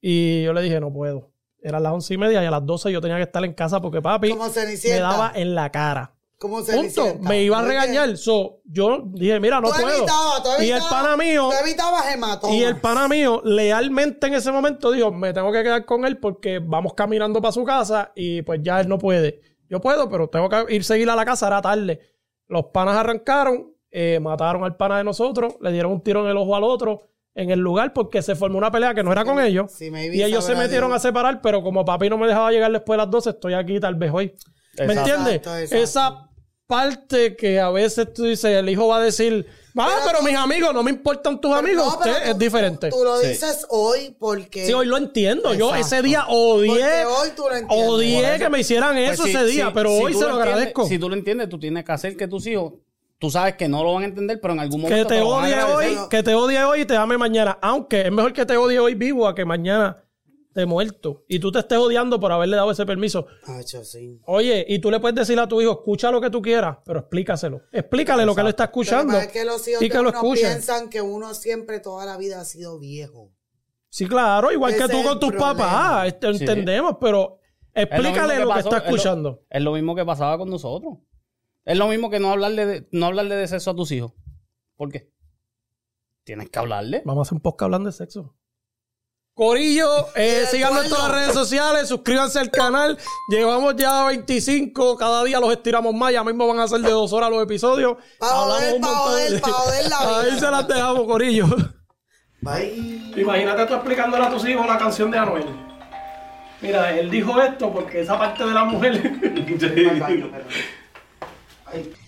Y 0.00 0.42
yo 0.42 0.52
le 0.52 0.62
dije, 0.62 0.80
no 0.80 0.92
puedo. 0.92 1.30
Eran 1.62 1.82
las 1.82 1.92
once 1.92 2.14
y 2.14 2.18
media 2.18 2.42
y 2.42 2.46
a 2.46 2.50
las 2.50 2.64
12 2.64 2.90
yo 2.90 3.00
tenía 3.00 3.16
que 3.16 3.24
estar 3.24 3.44
en 3.44 3.52
casa 3.52 3.80
porque 3.80 4.00
papi 4.00 4.34
me 4.34 4.98
daba 4.98 5.32
en 5.34 5.54
la 5.54 5.70
cara. 5.70 6.14
Como 6.38 6.56
Punto. 6.56 6.72
Cenicienta. 6.72 7.28
Me 7.28 7.42
iba 7.42 7.58
a 7.58 7.62
regañar. 7.62 8.16
So, 8.16 8.62
yo 8.64 9.02
dije, 9.12 9.38
mira, 9.40 9.60
no 9.60 9.68
Tú 9.68 9.74
puedo. 9.74 9.94
evitabas, 9.94 10.42
tú 10.42 10.62
y 10.62 10.70
el 10.70 10.80
pana 10.88 11.14
mío, 11.18 11.50
Tú 12.40 12.48
y 12.54 12.62
el 12.62 12.80
pana 12.80 13.08
mío, 13.08 13.42
lealmente 13.44 14.26
en 14.26 14.32
ese 14.32 14.50
momento 14.50 14.90
dijo, 14.90 15.12
me 15.12 15.34
tengo 15.34 15.52
que 15.52 15.62
quedar 15.62 15.84
con 15.84 16.06
él 16.06 16.16
porque 16.16 16.58
vamos 16.58 16.94
caminando 16.94 17.42
para 17.42 17.52
su 17.52 17.62
casa 17.62 18.10
y 18.16 18.40
pues 18.40 18.60
ya 18.62 18.80
él 18.80 18.88
no 18.88 18.98
puede. 18.98 19.42
Yo 19.70 19.80
puedo, 19.80 20.10
pero 20.10 20.28
tengo 20.28 20.48
que 20.48 20.74
ir 20.74 20.84
seguir 20.84 21.08
a 21.08 21.16
la 21.16 21.24
casa, 21.24 21.46
era 21.46 21.62
tarde. 21.62 22.00
Los 22.48 22.66
panas 22.66 22.96
arrancaron, 22.96 23.72
eh, 23.90 24.18
mataron 24.20 24.64
al 24.64 24.76
pana 24.76 24.98
de 24.98 25.04
nosotros, 25.04 25.54
le 25.60 25.72
dieron 25.72 25.92
un 25.92 26.02
tiro 26.02 26.24
en 26.24 26.30
el 26.30 26.36
ojo 26.36 26.56
al 26.56 26.64
otro 26.64 27.06
en 27.34 27.50
el 27.50 27.60
lugar 27.60 27.92
porque 27.92 28.22
se 28.22 28.34
formó 28.34 28.58
una 28.58 28.72
pelea 28.72 28.92
que 28.92 29.04
no 29.04 29.12
era 29.12 29.24
con 29.24 29.40
ellos. 29.40 29.70
Sí, 29.72 29.90
maybe 29.90 30.16
y 30.16 30.22
ellos 30.22 30.44
se 30.44 30.56
metieron 30.56 30.90
Dios. 30.90 31.04
a 31.04 31.08
separar, 31.08 31.40
pero 31.40 31.62
como 31.62 31.84
papi 31.84 32.10
no 32.10 32.18
me 32.18 32.26
dejaba 32.26 32.50
llegar 32.50 32.72
después 32.72 32.96
de 32.96 33.04
las 33.04 33.10
12, 33.10 33.30
estoy 33.30 33.54
aquí 33.54 33.78
tal 33.78 33.94
vez 33.94 34.10
hoy. 34.12 34.34
¿Me 34.78 34.92
entiendes? 34.92 35.36
Exacto. 35.36 35.76
Esa 35.76 36.29
parte 36.70 37.36
que 37.36 37.60
a 37.60 37.68
veces 37.70 38.14
tú 38.14 38.24
dices, 38.24 38.56
el 38.56 38.68
hijo 38.70 38.86
va 38.86 38.98
a 38.98 39.00
decir, 39.02 39.44
ah, 39.76 39.88
Pero 39.88 40.06
pero, 40.06 40.18
tú- 40.20 40.24
mis 40.24 40.36
amigos, 40.36 40.72
no 40.72 40.82
me 40.82 40.90
importan 40.92 41.40
tus 41.40 41.54
amigos, 41.54 41.84
no, 41.84 41.98
usted 41.98 42.10
tú- 42.24 42.30
es 42.30 42.38
diferente. 42.38 42.88
Tú, 42.88 42.96
tú 42.98 43.04
lo 43.04 43.18
Sí. 43.20 43.26
dices 43.26 43.66
hoy 43.68 44.16
porque... 44.18 44.64
Sí, 44.66 44.72
hoy 44.72 44.86
lo 44.86 44.96
entiendo. 44.96 45.52
Yo 45.54 45.74
ese 45.74 46.00
día 46.00 46.24
odié, 46.28 46.68
Porque 46.70 47.04
hoy 47.04 47.28
tú 47.36 47.42
lo 47.42 47.56
entiendes. 47.56 47.88
odié 47.90 48.38
que 48.38 48.48
me 48.48 48.60
hicieran 48.60 48.94
Pues 48.94 49.10
eso 49.10 49.26
ese 49.26 49.44
día, 49.44 49.72
pero 49.74 49.90
si 49.90 50.02
hoy 50.04 50.14
se 50.14 50.20
lo 50.20 50.26
entiendes- 50.28 50.46
agradezco. 50.48 50.86
Si 50.86 50.98
tú 50.98 51.08
lo 51.08 51.14
entiendes, 51.16 51.48
tú 51.48 51.58
tienes 51.58 51.84
que 51.84 51.92
hacer 51.92 52.16
que 52.16 52.28
tus 52.28 52.46
hijos, 52.46 52.72
tú 53.18 53.30
sabes 53.30 53.56
que 53.56 53.68
no 53.68 53.82
lo 53.84 53.92
van 53.94 54.04
a 54.04 54.06
entender, 54.06 54.40
pero 54.40 54.54
en 54.54 54.60
algún 54.60 54.80
que 54.82 54.88
momento 54.88 55.08
te 55.08 55.18
lo 55.20 55.30
van 55.30 55.52
a 55.52 55.66
odie 55.66 55.74
hoy, 55.90 55.98
que 56.08 56.22
te 56.22 56.34
odie 56.34 56.64
hoy 56.64 56.80
y 56.82 56.84
te 56.86 56.96
ame 56.96 57.18
mañana. 57.18 57.58
Aunque 57.60 58.02
es 58.02 58.12
mejor 58.12 58.32
que 58.32 58.46
te 58.46 58.56
odie 58.56 58.78
hoy 58.78 58.94
vivo 58.94 59.28
a 59.28 59.34
que 59.34 59.44
mañana 59.44 60.02
te 60.52 60.66
muerto. 60.66 61.24
Y 61.28 61.38
tú 61.38 61.52
te 61.52 61.60
estés 61.60 61.78
odiando 61.78 62.18
por 62.18 62.32
haberle 62.32 62.56
dado 62.56 62.70
ese 62.70 62.84
permiso. 62.86 63.26
Hacho, 63.44 63.84
sí. 63.84 64.20
Oye, 64.26 64.64
y 64.68 64.78
tú 64.80 64.90
le 64.90 64.98
puedes 65.00 65.14
decir 65.14 65.38
a 65.38 65.46
tu 65.48 65.60
hijo, 65.60 65.72
escucha 65.72 66.10
lo 66.10 66.20
que 66.20 66.30
tú 66.30 66.42
quieras, 66.42 66.78
pero 66.84 67.00
explícaselo. 67.00 67.62
Explícale 67.72 68.24
lo 68.26 68.34
que 68.34 68.40
él 68.40 68.48
está 68.48 68.64
Lo 68.64 68.66
escuchando. 68.66 69.12
pasa 69.14 69.24
es 69.26 69.32
que 69.32 69.44
los 69.44 69.66
hijos 69.68 69.82
y 69.82 69.84
de 69.86 69.90
que 69.90 69.94
lo 69.96 70.00
uno 70.02 70.10
escuche. 70.10 70.40
piensan 70.42 70.90
que 70.90 71.00
uno 71.00 71.34
siempre 71.34 71.80
toda 71.80 72.04
la 72.06 72.16
vida 72.16 72.40
ha 72.40 72.44
sido 72.44 72.78
viejo. 72.78 73.32
Sí, 73.88 74.06
claro, 74.06 74.52
igual 74.52 74.72
Ese 74.72 74.86
que 74.86 74.88
tú 74.92 75.02
con 75.02 75.18
tus 75.18 75.30
problema. 75.30 75.56
papás, 75.56 76.06
este, 76.08 76.28
entendemos, 76.28 76.96
pero 77.00 77.38
explícale 77.74 78.38
lo 78.38 78.46
que, 78.48 78.54
pasó, 78.54 78.68
está 78.68 78.76
es 78.78 78.82
lo- 78.84 78.88
escuchando. 78.90 79.42
Es 79.50 79.62
lo, 79.62 79.72
mismo 79.72 79.94
que 79.94 80.04
pasaba 80.04 80.38
con 80.38 80.48
nosotros. 80.48 80.98
Es 81.64 81.76
lo 81.76 81.88
mismo 81.88 82.08
que 82.10 82.20
no 82.20 82.30
hablarle 82.30 82.66
de, 82.66 82.88
no 82.92 83.06
hablarle 83.06 83.34
de 83.36 83.48
sexo 83.48 83.70
a 83.70 83.74
tus 83.76 83.90
hijos. 83.92 84.12
¿Por 84.76 84.90
qué? 84.92 85.10
Tienes 86.24 86.50
que 86.50 86.58
hablarle. 86.58 87.02
Vamos 87.04 87.20
a 87.20 87.28
hacer 87.28 87.36
un 87.36 87.42
podcast 87.42 87.64
hablando 87.66 87.88
de 87.88 87.92
sexo. 87.92 88.36
Corillo, 89.40 90.08
eh, 90.16 90.44
síganos 90.50 90.84
en 90.84 90.90
todas 90.90 91.08
las 91.08 91.18
redes 91.18 91.32
sociales, 91.32 91.88
suscríbanse 91.88 92.38
al 92.38 92.50
canal. 92.50 92.98
Llevamos 93.30 93.74
ya 93.74 94.04
25, 94.04 94.98
cada 94.98 95.24
día 95.24 95.40
los 95.40 95.50
estiramos 95.50 95.94
más. 95.94 96.12
Ya 96.12 96.22
mismo 96.22 96.46
van 96.46 96.60
a 96.60 96.68
ser 96.68 96.80
de 96.80 96.90
dos 96.90 97.10
horas 97.14 97.30
los 97.30 97.42
episodios. 97.42 97.96
Pa' 98.18 98.26
joder, 98.26 98.74
un 98.74 98.82
pa' 98.82 98.86
montón 98.88 99.06
joder 99.06 99.88
la 99.88 99.98
vida. 99.98 100.20
Ahí 100.20 100.38
se 100.38 100.50
las 100.50 100.68
dejamos, 100.68 101.06
Corillo. 101.06 101.46
Bye. 102.42 103.14
Imagínate 103.16 103.64
tú 103.64 103.72
explicándole 103.76 104.26
a 104.26 104.30
tus 104.30 104.46
hijos 104.46 104.66
la 104.66 104.76
canción 104.76 105.10
de 105.10 105.16
Anuel. 105.16 105.46
Mira, 106.60 106.90
él 106.98 107.08
dijo 107.08 107.40
esto 107.40 107.72
porque 107.72 108.02
esa 108.02 108.18
parte 108.18 108.44
de 108.44 108.52
la 108.52 108.64
mujer. 108.64 109.00
Ay. 111.64 111.94